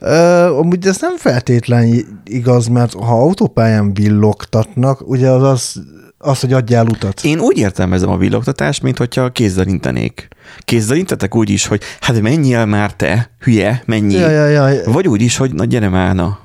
Uh, 0.00 0.58
amúgy 0.58 0.86
ez 0.86 1.00
nem 1.00 1.16
feltétlen 1.16 2.06
igaz, 2.24 2.66
mert 2.66 2.92
ha 2.92 3.20
autópályán 3.20 3.94
villogtatnak, 3.94 5.08
ugye 5.08 5.28
az 5.28 5.42
az 5.42 5.82
az, 6.24 6.40
hogy 6.40 6.52
adjál 6.52 6.86
utat. 6.86 7.20
Én 7.24 7.38
úgy 7.38 7.58
értelmezem 7.58 8.08
a 8.08 8.16
villogtatást, 8.16 8.82
mint 8.82 8.98
hogyha 8.98 9.30
kézzel 9.30 9.66
intenék. 9.66 10.28
Kézzel 10.58 10.96
intetek 10.96 11.34
úgy 11.34 11.50
is, 11.50 11.66
hogy 11.66 11.82
hát 12.00 12.20
menjél 12.20 12.64
már 12.64 12.94
te, 12.94 13.30
hülye, 13.40 13.82
menjél. 13.86 14.30
Ja, 14.30 14.48
ja, 14.48 14.68
ja. 14.68 14.92
Vagy 14.92 15.08
úgy 15.08 15.22
is, 15.22 15.36
hogy 15.36 15.54
na 15.54 15.64
gyere 15.64 15.88
már, 15.88 16.14
na. 16.14 16.38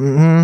Mm-hmm. 0.00 0.42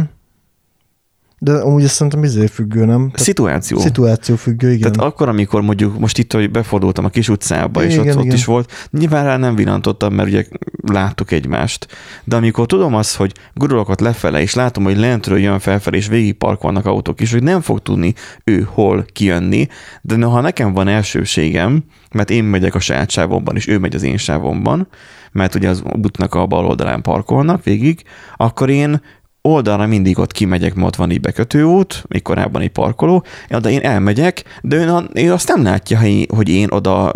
De 1.40 1.53
amúgy 1.53 1.85
ezt 1.85 1.94
szerintem 1.94 2.24
izé 2.24 2.46
függő, 2.46 2.85
nem? 2.85 3.11
Tehát 3.11 3.18
szituáció. 3.18 3.79
Szituáció 3.79 4.37
függő, 4.37 4.72
igen. 4.72 4.92
Tehát 4.92 5.12
akkor, 5.12 5.29
amikor 5.29 5.62
mondjuk 5.62 5.98
most 5.98 6.18
itt, 6.18 6.33
hogy 6.33 6.51
befordultam 6.51 7.05
a 7.05 7.09
kis 7.09 7.29
utcába, 7.29 7.85
és 7.85 7.92
igen, 7.92 8.07
ott, 8.07 8.12
igen. 8.12 8.27
ott 8.27 8.33
is 8.33 8.44
volt, 8.44 8.72
nyilván 8.90 9.24
rá 9.24 9.37
nem 9.37 9.55
villantottam, 9.55 10.14
mert 10.14 10.29
ugye 10.29 10.44
láttuk 10.83 11.31
egymást. 11.31 11.87
De 12.24 12.37
amikor 12.37 12.66
tudom 12.66 12.94
azt, 12.94 13.16
hogy 13.16 13.33
gurulok 13.55 13.88
ott 13.88 14.01
lefele, 14.01 14.40
és 14.40 14.55
látom, 14.55 14.85
hogy 14.85 14.98
lentről 14.98 15.38
jön 15.38 15.59
felfelé, 15.59 15.96
és 15.96 16.09
végig 16.09 16.35
parkolnak 16.35 16.87
autók 16.87 17.20
is, 17.20 17.33
hogy 17.33 17.42
nem 17.42 17.61
fog 17.61 17.83
tudni 17.83 18.14
ő 18.44 18.68
hol 18.70 19.05
kijönni, 19.12 19.68
de 20.03 20.24
ha 20.24 20.40
nekem 20.40 20.72
van 20.72 20.88
elsőségem, 20.88 21.85
mert 22.12 22.31
én 22.31 22.44
megyek 22.44 22.74
a 22.74 22.81
saját 22.81 23.11
sávomban, 23.11 23.57
és 23.57 23.68
ő 23.68 23.79
megy 23.79 23.94
az 23.94 24.03
én 24.03 24.16
sávomban, 24.16 24.88
mert 25.33 25.55
ugye 25.55 25.68
az 25.68 25.83
útnak 26.03 26.35
a 26.35 26.46
bal 26.46 26.66
oldalán 26.66 27.03
parkolnak 27.03 27.64
végig, 27.64 28.03
akkor 28.37 28.70
én 28.70 29.01
oldalra 29.49 29.87
mindig 29.87 30.19
ott 30.19 30.33
kimegyek, 30.33 30.75
mert 30.75 30.87
ott 30.87 30.97
van 30.97 31.11
egy 31.11 31.21
bekötőút, 31.21 32.05
még 32.09 32.23
korábban 32.23 32.63
egy 32.63 32.71
parkoló, 32.71 33.25
de 33.49 33.71
én 33.71 33.81
elmegyek, 33.81 34.45
de 34.63 34.77
ő, 34.77 35.09
ő 35.15 35.33
azt 35.33 35.49
nem 35.49 35.63
látja, 35.63 35.99
hogy 36.29 36.49
én 36.49 36.69
oda 36.71 37.13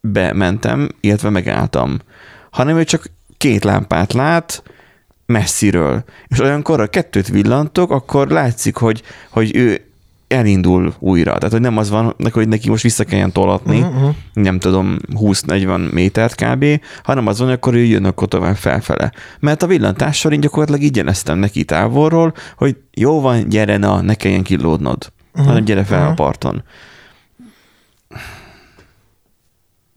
bementem, 0.00 0.88
illetve 1.00 1.30
megálltam, 1.30 1.98
hanem 2.50 2.76
ő 2.76 2.84
csak 2.84 3.10
két 3.36 3.64
lámpát 3.64 4.12
lát 4.12 4.62
messziről. 5.26 6.04
És 6.26 6.40
olyankor 6.40 6.80
a 6.80 6.86
kettőt 6.86 7.28
villantok, 7.28 7.90
akkor 7.90 8.28
látszik, 8.28 8.76
hogy, 8.76 9.02
hogy 9.30 9.56
ő 9.56 9.91
elindul 10.32 10.94
újra. 10.98 11.32
Tehát, 11.32 11.52
hogy 11.52 11.60
nem 11.60 11.76
az 11.76 11.90
van, 11.90 12.14
hogy 12.32 12.48
neki 12.48 12.68
most 12.68 12.82
vissza 12.82 13.04
kelljen 13.04 13.32
tolatni, 13.32 13.80
uh-huh. 13.80 14.14
nem 14.32 14.58
tudom, 14.58 14.96
20-40 15.14 15.92
métert 15.92 16.34
kb., 16.34 16.64
hanem 17.02 17.26
az 17.26 17.38
van, 17.38 17.46
hogy 17.46 17.56
akkor 17.56 17.74
ő 17.74 17.84
jön 17.84 18.04
akkor 18.04 18.28
tovább 18.28 18.56
felfele. 18.56 19.12
Mert 19.40 19.62
a 19.62 19.66
villantással 19.66 20.32
én 20.32 20.40
gyakorlatilag 20.40 20.82
így 20.82 20.96
jeleztem 20.96 21.38
neki 21.38 21.64
távolról, 21.64 22.34
hogy 22.56 22.76
jó 22.90 23.20
van, 23.20 23.48
gyere, 23.48 23.76
na, 23.76 24.00
ne 24.00 24.14
kelljen 24.14 24.42
kilódnod, 24.42 25.12
uh-huh. 25.32 25.46
hanem 25.46 25.64
gyere 25.64 25.84
fel 25.84 25.98
uh-huh. 25.98 26.12
a 26.12 26.14
parton. 26.14 26.62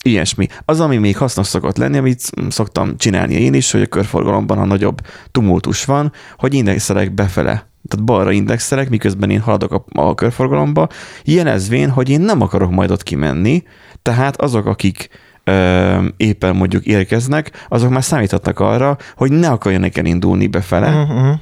Ilyesmi. 0.04 0.48
Az, 0.66 0.80
ami 0.80 0.98
még 0.98 1.18
hasznos 1.18 1.48
szokott 1.48 1.78
lenni, 1.78 1.98
amit 1.98 2.32
szoktam 2.50 2.98
csinálni 2.98 3.34
én 3.34 3.54
is, 3.54 3.72
hogy 3.72 3.82
a 3.82 3.86
körforgalomban, 3.86 4.58
ha 4.58 4.66
nagyobb 4.66 5.02
tumultus 5.32 5.86
van, 5.86 6.12
hogy 6.38 6.54
indexelek 6.54 7.14
befele 7.14 7.74
tehát 7.88 8.06
balra 8.06 8.32
indexelek, 8.32 8.90
miközben 8.90 9.30
én 9.30 9.40
haladok 9.40 9.72
a, 9.72 10.02
a 10.02 10.16
körforgalomba, 10.16 10.88
jelezvén, 11.24 11.90
hogy 11.90 12.10
én 12.10 12.22
nem 12.22 12.42
akarok 12.42 12.72
majd 12.72 12.92
ott 12.92 13.04
kimenni, 13.04 13.64
tehát 14.02 14.42
azok, 14.42 14.66
akik 14.66 15.10
ö, 15.44 16.06
éppen 16.18 16.56
mondjuk 16.56 16.86
érkeznek, 16.86 17.66
azok 17.70 17.90
már 17.90 18.04
számíthatnak 18.04 18.60
arra, 18.60 18.98
hogy 19.16 19.32
ne 19.32 19.50
akarjanak 19.50 19.98
elindulni 19.98 20.48
befele, 20.48 21.02
uh-huh 21.02 21.40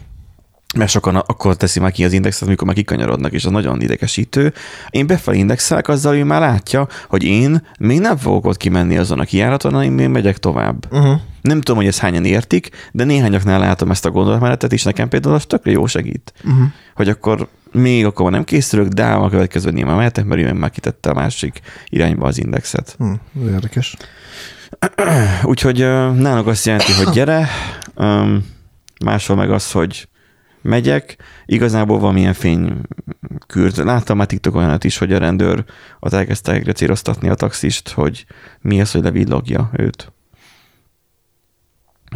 mert 0.75 0.91
sokan 0.91 1.15
akkor 1.15 1.55
teszi 1.55 1.79
már 1.79 1.91
ki 1.91 2.05
az 2.05 2.13
indexet, 2.13 2.47
amikor 2.47 2.67
már 2.67 2.75
kikanyarodnak, 2.75 3.31
és 3.31 3.45
az 3.45 3.51
nagyon 3.51 3.81
idegesítő. 3.81 4.53
Én 4.89 5.07
befelé 5.07 5.37
indexelek, 5.37 5.87
azzal 5.87 6.15
ő 6.15 6.23
már 6.23 6.39
látja, 6.39 6.87
hogy 7.07 7.23
én 7.23 7.67
még 7.79 7.99
nem 7.99 8.17
fogok 8.17 8.45
ott 8.45 8.57
kimenni 8.57 8.97
azon 8.97 9.19
a 9.19 9.23
kijáraton, 9.23 9.73
hanem 9.73 9.99
én 9.99 10.09
megyek 10.09 10.37
tovább. 10.37 10.85
Uh-huh. 10.91 11.19
Nem 11.41 11.57
tudom, 11.57 11.77
hogy 11.77 11.87
ezt 11.87 11.99
hányan 11.99 12.25
értik, 12.25 12.69
de 12.91 13.03
néhányaknál 13.03 13.59
látom 13.59 13.91
ezt 13.91 14.05
a 14.05 14.11
gondolatmenetet, 14.11 14.73
és 14.73 14.83
nekem 14.83 15.09
például 15.09 15.35
az 15.35 15.45
tökre 15.45 15.71
jó 15.71 15.85
segít. 15.85 16.33
Uh-huh. 16.43 16.65
Hogy 16.95 17.09
akkor 17.09 17.47
még 17.71 18.05
akkor 18.05 18.31
nem 18.31 18.43
készülök, 18.43 18.87
de 18.87 19.05
a 19.05 19.29
következő 19.29 19.71
nyilván 19.71 19.95
mehetek, 19.95 20.25
mert 20.25 20.41
ő 20.41 20.53
már 20.53 20.69
kitette 20.69 21.09
a 21.09 21.13
másik 21.13 21.59
irányba 21.89 22.27
az 22.27 22.39
indexet. 22.39 22.95
Hmm, 22.97 23.19
érdekes. 23.47 23.95
Úgyhogy 25.43 25.77
nálunk 26.15 26.47
azt 26.47 26.65
jelenti, 26.65 26.91
hogy 26.91 27.13
gyere, 27.13 27.49
máshol 29.03 29.35
meg 29.35 29.51
az, 29.51 29.71
hogy 29.71 30.07
megyek, 30.63 31.17
igazából 31.45 31.99
valamilyen 31.99 32.33
fénykürt. 32.33 33.75
Láttam 33.75 34.17
már 34.17 34.27
TikTok 34.27 34.55
olyanat 34.55 34.83
is, 34.83 34.97
hogy 34.97 35.13
a 35.13 35.17
rendőr 35.17 35.63
ott 35.99 36.13
elkezdte 36.13 36.61
céloztatni 36.61 37.29
a 37.29 37.35
taxist, 37.35 37.89
hogy 37.89 38.25
mi 38.61 38.81
az, 38.81 38.91
hogy 38.91 39.03
levillogja 39.03 39.69
őt. 39.73 40.11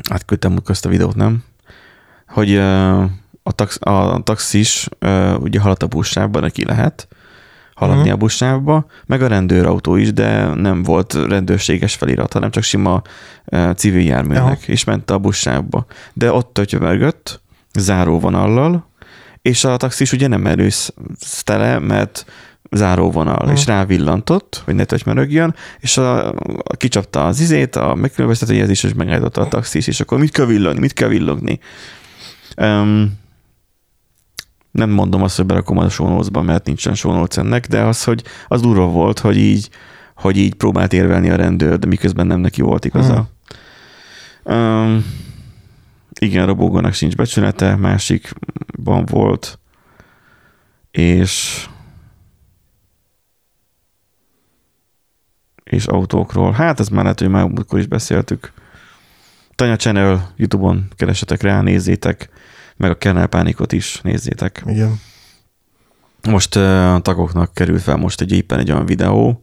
Átküldtem 0.10 0.62
közt 0.63 0.86
a 0.86 0.89
videót, 0.89 1.15
nem? 1.15 1.43
Hogy 2.27 2.57
a, 3.43 3.51
tax, 3.51 3.77
a 3.81 4.21
taxis 4.23 4.89
ugye 5.39 5.60
haladt 5.60 5.83
a 5.83 5.88
buszsávba, 5.88 6.39
neki 6.39 6.65
lehet 6.65 7.07
haladni 7.73 8.01
uh-huh. 8.01 8.15
a 8.15 8.17
buszsávba, 8.17 8.86
meg 9.05 9.21
a 9.21 9.27
rendőrautó 9.27 9.95
is, 9.95 10.13
de 10.13 10.53
nem 10.53 10.83
volt 10.83 11.13
rendőrséges 11.13 11.95
felirat, 11.95 12.33
hanem 12.33 12.51
csak 12.51 12.63
sima 12.63 13.01
civil 13.75 14.05
járműnek, 14.05 14.43
uh-huh. 14.43 14.69
és 14.69 14.83
ment 14.83 15.12
a 15.12 15.17
buszsávba. 15.17 15.86
De 16.13 16.31
ott 16.31 16.53
tötyövergött, 16.53 17.41
záróvonallal, 17.79 18.87
és 19.41 19.63
a 19.63 19.77
taxis 19.77 20.11
ugye 20.11 20.27
nem 20.27 20.45
előzte 20.45 21.79
mert 21.79 22.25
záróvonal, 22.71 23.35
uh-huh. 23.35 23.51
és 23.51 23.65
rávillantott, 23.65 24.61
hogy 24.65 24.75
ne 24.75 24.83
tötymörögjön, 24.83 25.55
és 25.79 25.97
a, 25.97 26.29
a, 26.29 26.75
kicsapta 26.77 27.25
az 27.25 27.39
izét, 27.39 27.75
a 27.75 27.95
megkülönböztető 27.95 28.53
jelzés, 28.53 28.83
és 28.83 28.93
megállította 28.93 29.41
a 29.41 29.47
taxis, 29.47 29.87
és 29.87 29.99
akkor 29.99 30.19
mit 30.19 30.31
kell 30.31 30.45
villogni, 30.45 30.79
mit 30.79 30.93
kell 30.93 31.07
villogni. 31.07 31.59
Um, 32.57 33.19
nem 34.71 34.89
mondom 34.89 35.23
azt, 35.23 35.35
hogy 35.35 35.45
berakom 35.45 35.77
a 35.77 35.89
show 35.89 36.41
mert 36.43 36.65
nincsen 36.65 36.95
show 36.95 37.25
ennek, 37.35 37.67
de 37.67 37.81
az, 37.81 38.03
hogy 38.03 38.23
az 38.47 38.61
durva 38.61 38.85
volt, 38.85 39.19
hogy 39.19 39.37
így, 39.37 39.69
hogy 40.15 40.37
így 40.37 40.53
próbált 40.53 40.93
érvelni 40.93 41.29
a 41.29 41.35
rendőr, 41.35 41.79
de 41.79 41.87
miközben 41.87 42.27
nem 42.27 42.39
neki 42.39 42.61
volt 42.61 42.85
igaza. 42.85 43.29
Hmm. 44.43 44.55
Um, 44.55 45.05
igen, 46.19 46.45
Robogónak 46.45 46.93
sincs 46.93 47.15
becsülete, 47.15 47.75
másikban 47.75 49.06
volt, 49.06 49.60
és 50.91 51.65
és 55.63 55.86
autókról. 55.86 56.51
Hát 56.51 56.80
ez 56.80 56.89
már 56.89 57.03
lehet, 57.03 57.19
hogy 57.19 57.30
már 57.30 57.47
múltkor 57.47 57.80
is 57.80 57.86
beszéltük. 57.86 58.51
Tanya 59.56 59.75
Channel 59.75 60.34
Youtube-on 60.36 60.88
keresetek 60.95 61.41
rá, 61.41 61.62
nézzétek, 61.62 62.30
meg 62.75 62.89
a 62.91 62.97
Kernel 62.97 63.27
Pánikot 63.27 63.71
is 63.71 64.01
nézzétek. 64.01 64.63
Igen. 64.65 64.99
Most 66.27 66.56
a 66.56 66.99
tagoknak 67.01 67.53
került 67.53 67.82
fel 67.82 67.95
most 67.95 68.21
egy 68.21 68.32
éppen 68.32 68.60
egy 68.60 68.71
olyan 68.71 68.86
videó, 68.86 69.41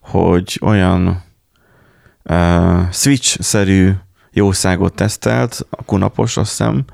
hogy 0.00 0.58
olyan 0.62 1.22
uh, 2.22 2.90
Switch-szerű 2.90 3.92
jószágot 4.32 4.94
tesztelt, 4.94 5.66
a 5.70 5.82
kunapos, 5.84 6.36
azt 6.36 6.48
hiszem, 6.48 6.84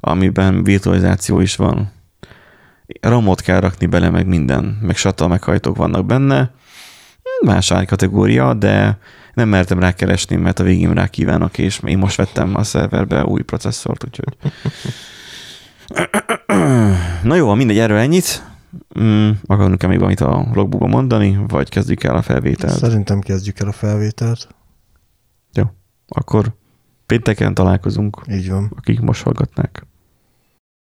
amiben 0.00 0.62
virtualizáció 0.62 1.40
is 1.40 1.56
van. 1.56 1.92
Ramot 3.00 3.40
kell 3.40 3.60
rakni 3.60 3.86
bele, 3.86 4.10
meg 4.10 4.26
minden, 4.26 4.78
meg 4.82 4.96
SATA 4.96 5.28
meghajtók 5.28 5.76
vannak 5.76 6.06
benne. 6.06 6.50
Más 7.40 7.72
kategória, 7.86 8.54
de 8.54 8.98
nem 9.34 9.48
mertem 9.48 9.78
rá 9.78 9.92
keresni, 9.92 10.36
mert 10.36 10.58
a 10.58 10.62
végén 10.62 10.94
rá 10.94 11.06
kívánok, 11.06 11.58
és 11.58 11.80
én 11.84 11.98
most 11.98 12.16
vettem 12.16 12.56
a 12.56 12.62
szerverbe 12.62 13.24
új 13.24 13.42
processzort, 13.42 14.04
úgyhogy... 14.04 14.36
Na 17.22 17.34
jó, 17.34 17.54
mindegy, 17.54 17.78
erről 17.78 17.98
ennyit. 17.98 18.44
Mm, 19.00 19.30
akarunk-e 19.46 19.86
még 19.86 19.96
valamit 19.96 20.20
a 20.20 20.46
logbookban 20.54 20.88
mondani, 20.88 21.38
vagy 21.48 21.68
kezdjük 21.68 22.04
el 22.04 22.16
a 22.16 22.22
felvételt? 22.22 22.78
Szerintem 22.78 23.20
kezdjük 23.20 23.58
el 23.58 23.68
a 23.68 23.72
felvételt. 23.72 24.48
Jó, 25.52 25.64
akkor 26.08 26.54
Pénteken 27.06 27.54
találkozunk. 27.54 28.20
Így 28.30 28.50
van. 28.50 28.72
Akik 28.76 29.00
most 29.00 29.22
hallgatnák. 29.22 29.86